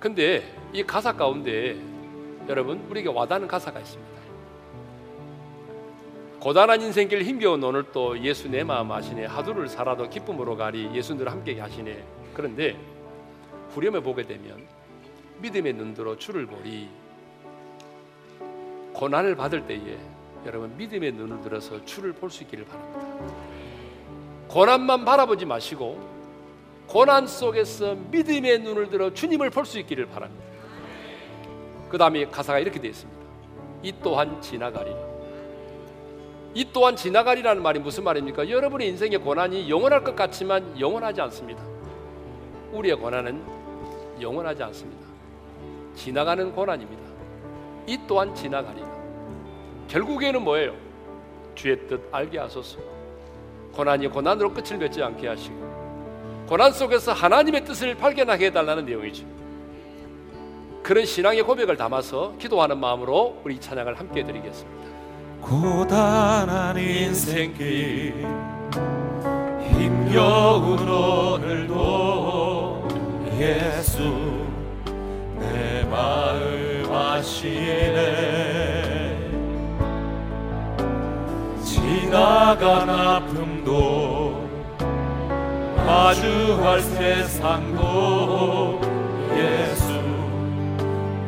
근데 0.00 0.42
이 0.72 0.82
가사 0.82 1.12
가운데 1.12 1.76
여러분 2.48 2.84
우리에게 2.90 3.08
와닿는 3.08 3.46
가사가 3.46 3.78
있습니다. 3.78 4.12
고단한 6.40 6.82
인생길 6.82 7.22
힘겨운 7.22 7.62
오늘 7.62 7.84
또 7.92 8.18
예수 8.20 8.48
내 8.48 8.64
마음 8.64 8.90
하시네 8.90 9.26
하루를 9.26 9.68
살아도 9.68 10.08
기쁨으로 10.08 10.56
가리 10.56 10.90
예수 10.92 11.14
늘 11.14 11.30
함께 11.30 11.60
하시네 11.60 12.04
그런데 12.34 12.76
후렴에 13.74 14.00
보게 14.00 14.22
되면 14.22 14.66
믿음의 15.40 15.72
눈으로 15.74 16.16
주를 16.16 16.46
보리 16.46 16.88
고난을 18.92 19.34
받을 19.36 19.66
때에 19.66 19.98
여러분 20.44 20.76
믿음의 20.76 21.12
눈을 21.12 21.40
들어서 21.40 21.84
주를 21.84 22.12
볼 22.12 22.30
수 22.30 22.42
있기를 22.44 22.64
바랍니다. 22.66 23.00
고난만 24.48 25.04
바라보지 25.04 25.46
마시고 25.46 25.98
고난 26.86 27.26
속에서 27.26 27.94
믿음의 27.94 28.58
눈을 28.60 28.90
들어 28.90 29.12
주님을 29.12 29.50
볼 29.50 29.64
수 29.64 29.78
있기를 29.78 30.06
바랍니다. 30.06 30.44
그 31.88 31.96
다음에 31.96 32.26
가사가 32.26 32.58
이렇게 32.58 32.80
되어 32.80 32.90
있습니다. 32.90 33.22
이 33.82 33.94
또한 34.02 34.40
지나가리라. 34.42 34.98
이 36.54 36.68
또한 36.72 36.94
지나가리라는 36.96 37.62
말이 37.62 37.78
무슨 37.78 38.04
말입니까? 38.04 38.50
여러분의 38.50 38.88
인생의 38.88 39.18
고난이 39.20 39.70
영원할 39.70 40.04
것 40.04 40.14
같지만 40.14 40.78
영원하지 40.78 41.20
않습니다. 41.22 41.62
우리의 42.72 42.96
고난은 42.96 43.42
영원하지 44.22 44.62
않습니다. 44.64 45.06
지나가는 45.94 46.52
고난입니다. 46.52 47.02
이 47.86 47.98
또한 48.06 48.34
지나가리라. 48.34 48.86
결국에는 49.88 50.42
뭐예요? 50.42 50.74
주의 51.54 51.76
뜻 51.88 52.00
알게 52.10 52.38
하소서. 52.38 52.78
고난이 53.72 54.08
고난으로 54.08 54.52
끝을 54.52 54.78
맺지 54.78 55.02
않게 55.02 55.28
하시고 55.28 56.44
고난 56.46 56.72
속에서 56.72 57.12
하나님의 57.12 57.64
뜻을 57.64 57.94
발견하게 57.96 58.46
해달라는 58.46 58.84
내용이죠. 58.84 59.24
그런 60.82 61.06
신앙의 61.06 61.42
고백을 61.42 61.76
담아서 61.76 62.34
기도하는 62.38 62.78
마음으로 62.78 63.40
우리 63.44 63.58
찬양을 63.58 63.98
함께 63.98 64.24
드리겠습니다. 64.24 64.82
고단한 65.40 66.76
인생길 66.76 68.26
힘겨운 69.70 70.88
오늘도 70.88 72.21
예수 73.42 74.46
내 75.40 75.82
마음 75.90 76.88
아시네. 76.88 77.98
지나간 81.64 82.88
아픔도 82.88 84.48
마주할 85.84 86.80
세상도 86.82 88.80
예수 89.34 89.90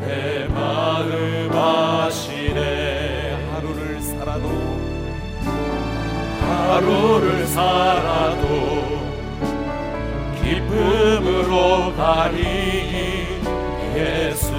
내 0.01 0.47
마음 0.55 1.51
아시네. 1.53 3.51
하루를 3.53 4.01
살아도 4.01 4.49
하루를 6.47 7.45
살아도 7.49 8.44
기쁨으로 10.45 11.95
가리니 11.97 13.41
예수 13.97 14.53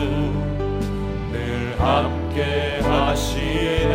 늘 1.31 1.75
함께 1.77 2.79
하시네. 2.81 3.93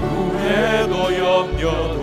후회도 0.00 0.94
염려도 1.18 2.00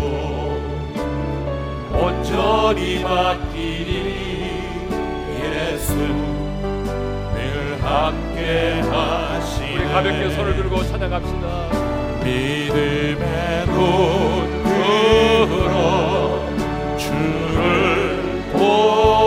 온전히 1.94 3.04
맡기니 3.04 3.94
예수 5.40 5.94
늘 7.36 7.78
함께 7.84 8.82
하시네. 8.90 9.76
우리 9.76 9.84
가볍게 9.86 10.30
손을 10.32 10.56
들고 10.56 10.84
찬양합시다. 10.84 11.46
믿음의 12.24 13.66
눈 13.68 14.58
보 18.88 19.27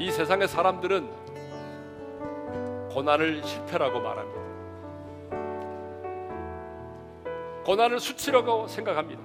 이 0.00 0.10
세상의 0.10 0.48
사람들은 0.48 1.06
고난을 2.90 3.44
실패라고 3.44 4.00
말합니다. 4.00 4.40
고난을 7.66 8.00
수치라고 8.00 8.66
생각합니다. 8.66 9.22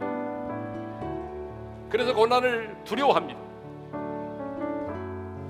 그래서 1.89 2.13
고난을 2.13 2.75
두려워합니다. 2.83 3.39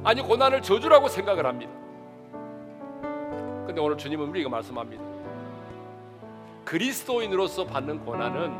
아니 0.03 0.21
고난을 0.21 0.61
저주라고 0.61 1.07
생각을 1.07 1.47
합니다. 1.47 1.73
근데 3.65 3.81
오늘 3.81 3.97
주님은 3.97 4.29
우리가 4.29 4.47
말씀합니다. 4.47 5.03
그리스도인으로서 6.65 7.65
받는 7.65 8.05
고난은 8.05 8.59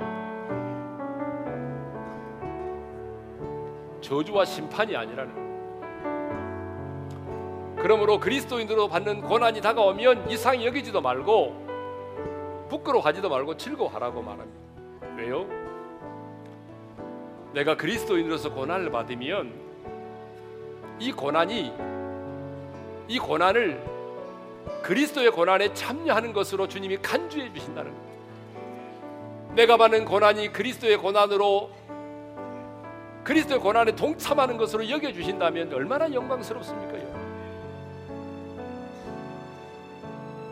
저주와 4.01 4.45
심판이 4.45 4.95
아니라는. 4.95 5.44
그러므로 7.85 8.19
그리스도인으로 8.19 8.87
받는 8.87 9.21
고난이 9.21 9.61
다가오면 9.61 10.31
이상히 10.31 10.65
여기지도 10.65 11.01
말고 11.01 12.65
부끄러워하지도 12.67 13.29
말고 13.29 13.57
즐거워하라고 13.57 14.23
말합니다. 14.23 14.59
왜요? 15.15 15.45
내가 17.53 17.77
그리스도인으로서 17.77 18.51
고난을 18.51 18.89
받으면 18.89 19.53
이 20.97 21.11
고난이 21.11 21.71
이 23.07 23.19
고난을 23.19 23.79
그리스도의 24.81 25.29
고난에 25.29 25.71
참여하는 25.75 26.33
것으로 26.33 26.67
주님이 26.67 26.97
간주해 27.03 27.53
주신다는 27.53 27.91
거예요. 27.91 29.53
내가 29.53 29.77
받는 29.77 30.05
고난이 30.05 30.51
그리스도의 30.51 30.97
고난으로 30.97 31.69
그리스도의 33.23 33.59
고난에 33.59 33.95
동참하는 33.95 34.57
것으로 34.57 34.89
여겨 34.89 35.13
주신다면 35.13 35.71
얼마나 35.71 36.11
영광스럽습니까? 36.11 36.94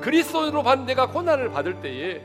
그리스도로 0.04 0.62
받는 0.64 0.86
내가 0.86 1.08
고난을 1.08 1.49
받을 1.51 1.80
때에 1.80 2.22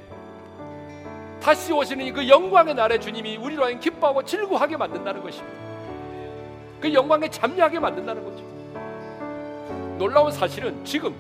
다시 1.41 1.73
오시는 1.73 2.13
그 2.13 2.29
영광의 2.29 2.75
날에 2.75 2.99
주님이 2.99 3.37
우리로 3.37 3.65
하여금 3.65 3.79
기뻐하고 3.79 4.25
즐거워하게 4.25 4.77
만든다는 4.77 5.23
것입니다. 5.23 5.57
그 6.81 6.93
영광에 6.93 7.31
참여하게 7.31 7.79
만든다는 7.79 8.25
거죠. 8.25 8.45
놀라운 9.97 10.33
사실은 10.33 10.85
지금 10.85 11.15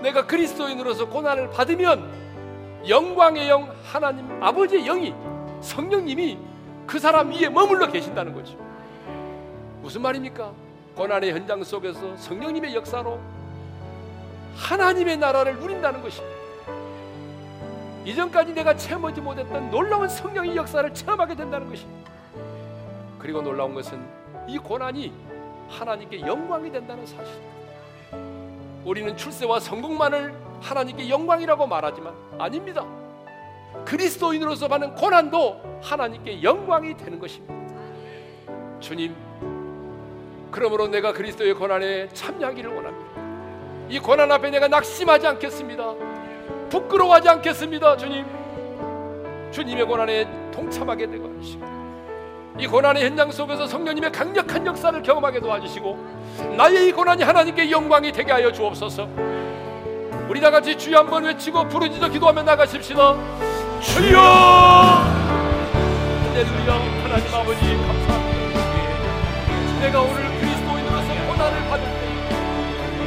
내가 0.00 0.26
그리스도인으로서 0.26 1.06
고난을 1.06 1.50
받으면 1.50 2.08
영광의 2.88 3.50
영 3.50 3.70
하나님 3.84 4.42
아버지의 4.42 4.84
영이 4.84 5.14
성령님이 5.60 6.38
그 6.86 6.98
사람 6.98 7.30
위에 7.30 7.50
머물러 7.50 7.88
계신다는 7.88 8.32
거죠. 8.32 8.56
무슨 9.82 10.00
말입니까? 10.00 10.50
고난의 10.94 11.32
현장 11.32 11.62
속에서 11.62 12.16
성령님의 12.16 12.74
역사로 12.74 13.20
하나님의 14.56 15.16
나라를 15.16 15.58
누린다는 15.58 16.02
것입니다. 16.02 16.38
이전까지 18.04 18.54
내가 18.54 18.74
체험하지 18.76 19.20
못했던 19.20 19.70
놀라운 19.70 20.08
성령의 20.08 20.56
역사를 20.56 20.92
체험하게 20.94 21.34
된다는 21.34 21.68
것입니다. 21.68 22.10
그리고 23.18 23.42
놀라운 23.42 23.74
것은 23.74 24.00
이 24.46 24.56
고난이 24.58 25.12
하나님께 25.68 26.20
영광이 26.20 26.72
된다는 26.72 27.04
사실입니다. 27.06 27.58
우리는 28.84 29.16
출세와 29.16 29.60
성공만을 29.60 30.34
하나님께 30.62 31.10
영광이라고 31.10 31.66
말하지만 31.66 32.14
아닙니다. 32.38 32.86
그리스도인으로서 33.84 34.68
받는 34.68 34.94
고난도 34.94 35.80
하나님께 35.82 36.42
영광이 36.42 36.96
되는 36.96 37.18
것입니다. 37.18 37.54
주님, 38.80 39.14
그러므로 40.50 40.88
내가 40.88 41.12
그리스도의 41.12 41.54
고난에 41.54 42.08
참여하기를 42.08 42.74
원합니다. 42.74 43.07
이 43.88 43.98
고난 43.98 44.30
앞에 44.30 44.50
내가 44.50 44.68
낙심하지 44.68 45.26
않겠습니다. 45.26 45.94
부끄러워하지 46.70 47.28
않겠습니다, 47.28 47.96
주님. 47.96 48.26
주님의 49.50 49.86
고난에 49.86 50.28
동참하게 50.52 51.10
되고 51.10 51.32
하시고 51.38 51.66
이 52.58 52.66
고난의 52.66 53.04
현장 53.04 53.30
속에서 53.30 53.66
성령님의 53.66 54.12
강력한 54.12 54.66
역사를 54.66 55.02
경험하게 55.02 55.40
도와주시고 55.40 56.54
나의 56.56 56.88
이 56.88 56.92
고난이 56.92 57.22
하나님께 57.22 57.70
영광이 57.70 58.12
되게 58.12 58.32
하여 58.32 58.52
주옵소서. 58.52 59.08
우리 60.28 60.40
다 60.40 60.50
같이 60.50 60.76
주여 60.76 60.98
한번 60.98 61.24
외치고 61.24 61.66
부르짖어 61.68 62.08
기도하며 62.10 62.42
나가십시다. 62.42 63.16
주여! 63.80 64.18
할렐루야 66.28 66.74
하나님 67.04 67.34
아버지 67.34 67.60
감사합니다. 67.60 68.58
내가 69.80 70.00
오늘 70.02 70.27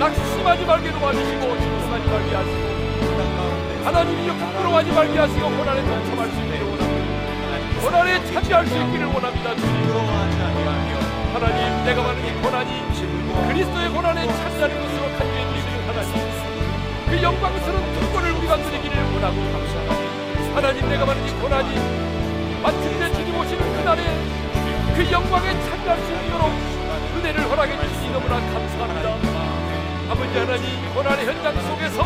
낙심하지 0.01 0.65
말게 0.65 0.91
도와주시고 0.93 1.59
질투하지 1.59 2.09
말게 2.09 2.35
하시고 2.35 3.85
하나님이 3.85 4.27
부끄러워하지 4.29 4.91
말게 4.93 5.19
하시고 5.19 5.49
고난에 5.51 5.83
동참할 5.83 6.27
수 6.31 6.41
있기를 6.41 6.65
원합니다. 6.65 7.81
고난에 7.81 8.25
참여할 8.25 8.65
수 8.65 8.77
있기를 8.81 9.05
원합니다. 9.05 9.51
하나님 11.33 11.85
내가 11.85 12.01
받는 12.01 12.25
이 12.25 12.41
고난이 12.41 12.81
그리스도의 13.47 13.89
고난에 13.89 14.25
참여하는 14.25 14.81
것으로 14.81 15.05
간주해 15.19 15.45
주시는 15.53 15.87
하나님 15.87 16.11
그 17.07 17.21
영광스러운 17.21 17.93
특권을 17.93 18.31
우리가 18.31 18.55
누리기를 18.57 18.97
원하고 19.13 19.35
감사합니다. 19.35 20.55
하나님 20.55 20.89
내가 20.89 21.05
받는 21.05 21.27
이 21.27 21.31
고난이 21.39 21.69
마침내 22.63 23.13
주님 23.13 23.37
오시는 23.37 23.77
그날에 23.77 24.01
그 24.95 25.11
영광에 25.11 25.61
참여할 25.61 25.99
수 25.99 26.11
있도록 26.11 26.49
은혜를 27.17 27.51
허락해 27.51 27.87
주시니 27.87 28.11
너무나 28.13 28.39
감사합니다. 28.39 29.30
아버지 30.12 30.38
하나님 30.38 30.93
고난의 30.93 31.26
현장 31.26 31.53
속에서 31.62 32.03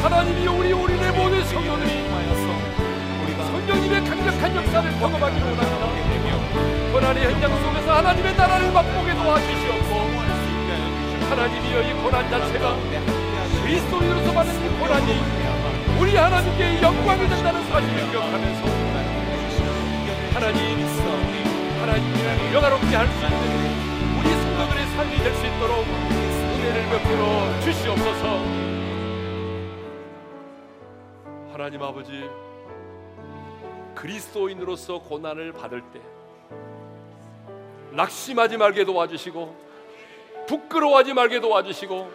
하나님이 0.00 0.46
우리 0.46 0.72
우리의 0.72 1.12
모든 1.12 1.44
성도들이 1.44 2.06
성령님의 3.52 4.04
강력한 4.08 4.56
역사를 4.56 4.98
경험하기를 4.98 5.46
원합니다. 5.46 6.90
고난의 6.90 7.24
현장 7.24 7.50
속에서 7.62 7.92
하나님의 7.98 8.34
나라를 8.34 8.72
맛보게 8.72 9.12
도와주시옵고 9.12 9.94
하나님이여 11.28 11.82
이 11.82 11.92
고난 12.02 12.30
자체가 12.30 12.76
그리스도인으로서 13.62 14.32
받는 14.32 14.64
이 14.64 14.78
고난이 14.78 15.20
우리 16.00 16.16
하나님께 16.16 16.80
영광이 16.80 17.28
된다는 17.28 17.62
사실을 17.68 18.10
기억하면서 18.10 18.62
하나님 20.32 20.86
하나님을 21.78 22.54
영화롭게 22.54 22.96
할 22.96 23.06
수 23.06 23.26
있는 23.26 24.18
우리 24.18 24.30
성도들의 24.30 24.86
삶이 24.96 25.18
될 25.18 25.34
수 25.34 25.46
있도록 25.46 26.21
은혜를 26.62 26.90
베풀어 26.90 27.60
주시옵소서 27.60 28.26
하나님 31.52 31.82
아버지 31.82 32.30
그리스도인으로서 33.96 35.00
고난을 35.00 35.52
받을 35.52 35.82
때 35.92 36.00
낙심하지 37.90 38.58
말게 38.58 38.84
도와주시고 38.84 39.56
부끄러워하지 40.46 41.14
말게 41.14 41.40
도와주시고 41.40 42.10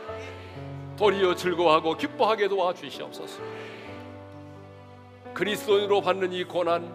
도리어 0.98 1.36
즐거워하고 1.36 1.95
기뻐하게 1.95 2.48
도와주시옵소서. 2.48 3.41
그리스도인으로 5.34 6.02
받는 6.02 6.34
이 6.34 6.43
고난, 6.43 6.91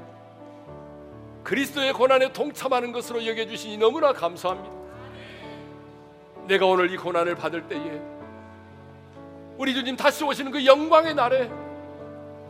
그리스도의 1.45 1.93
고난에 1.93 2.33
동참하는 2.33 2.91
것으로 2.91 3.25
여겨주시니 3.25 3.79
너무나 3.79 4.13
감사합니다. 4.13 4.82
내가 6.47 6.67
오늘 6.67 6.91
이 6.91 6.97
고난을 6.97 7.35
받을 7.37 7.67
때에 7.69 8.01
우리 9.59 9.75
주님 9.75 9.97
다시 9.97 10.25
오시는 10.25 10.51
그 10.51 10.65
영광의 10.65 11.15
날에 11.15 11.51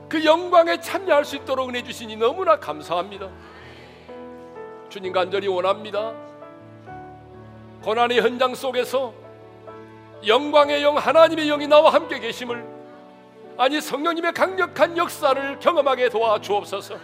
그 0.09 0.25
영광에 0.25 0.81
참여할 0.81 1.25
수 1.25 1.37
있도록 1.37 1.69
은혜 1.69 1.83
주시니 1.83 2.17
너무나 2.17 2.59
감사합니다. 2.59 3.29
주님 4.89 5.13
간절히 5.13 5.49
원합니다. 5.49 6.13
고난의 7.83 8.21
현장 8.21 8.55
속에서 8.55 9.13
영광의 10.27 10.83
영 10.83 10.97
하나님의 10.97 11.49
영이 11.49 11.67
나와 11.67 11.93
함께 11.93 12.19
계심을 12.21 12.65
아니 13.59 13.81
성령님의 13.81 14.33
강력한 14.33 14.97
역사를 14.97 15.59
경험하게 15.59 16.09
도와 16.09 16.41
주옵소서. 16.41 16.97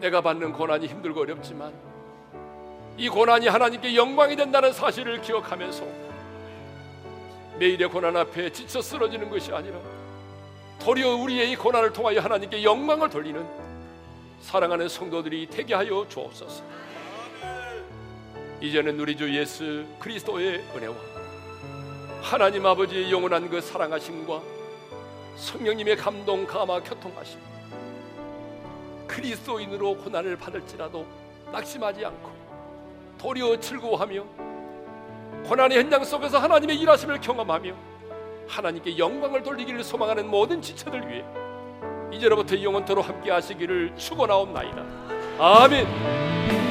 내가 0.00 0.20
받는 0.20 0.52
고난이 0.52 0.86
힘들고 0.86 1.20
어렵지만 1.20 1.72
이 2.96 3.08
고난이 3.08 3.48
하나님께 3.48 3.96
영광이 3.96 4.36
된다는 4.36 4.72
사실을 4.72 5.20
기억하면서 5.20 5.84
매일의 7.58 7.88
고난 7.88 8.16
앞에 8.16 8.50
지쳐 8.50 8.80
쓰러지는 8.80 9.30
것이 9.30 9.52
아니라 9.52 9.78
도리어 10.80 11.16
우리의 11.16 11.50
이 11.52 11.56
고난을 11.56 11.92
통하여 11.92 12.20
하나님께 12.20 12.62
영광을 12.62 13.08
돌리는 13.08 13.44
사랑하는 14.40 14.88
성도들이 14.88 15.48
되게 15.48 15.74
하여 15.74 16.06
주옵소서. 16.08 16.62
이제는 18.60 18.98
우리 19.00 19.16
주 19.16 19.34
예수 19.34 19.84
그리스도의 19.98 20.62
은혜와 20.76 20.94
하나님 22.22 22.64
아버지의 22.64 23.10
영원한 23.10 23.48
그 23.48 23.60
사랑하심과 23.60 24.40
성령님의 25.36 25.96
감동 25.96 26.46
감화 26.46 26.80
교통하심 26.80 27.40
그리스도인으로 29.06 29.96
고난을 29.98 30.36
받을지라도 30.36 31.06
낙심하지 31.52 32.04
않고 32.04 32.43
도리어 33.24 33.58
즐거워하며 33.58 34.22
고난의 35.46 35.78
현장 35.78 36.04
속에서 36.04 36.38
하나님의 36.38 36.76
일하심을 36.76 37.22
경험하며 37.22 37.74
하나님께 38.46 38.98
영광을 38.98 39.42
돌리기를 39.42 39.82
소망하는 39.82 40.28
모든 40.28 40.60
지체들 40.60 41.08
위해 41.08 41.24
이제로부터 42.12 42.62
영원토로 42.62 43.00
함께 43.00 43.30
하시기를 43.30 43.96
축원하옵나이다. 43.96 44.84
아멘. 45.38 46.63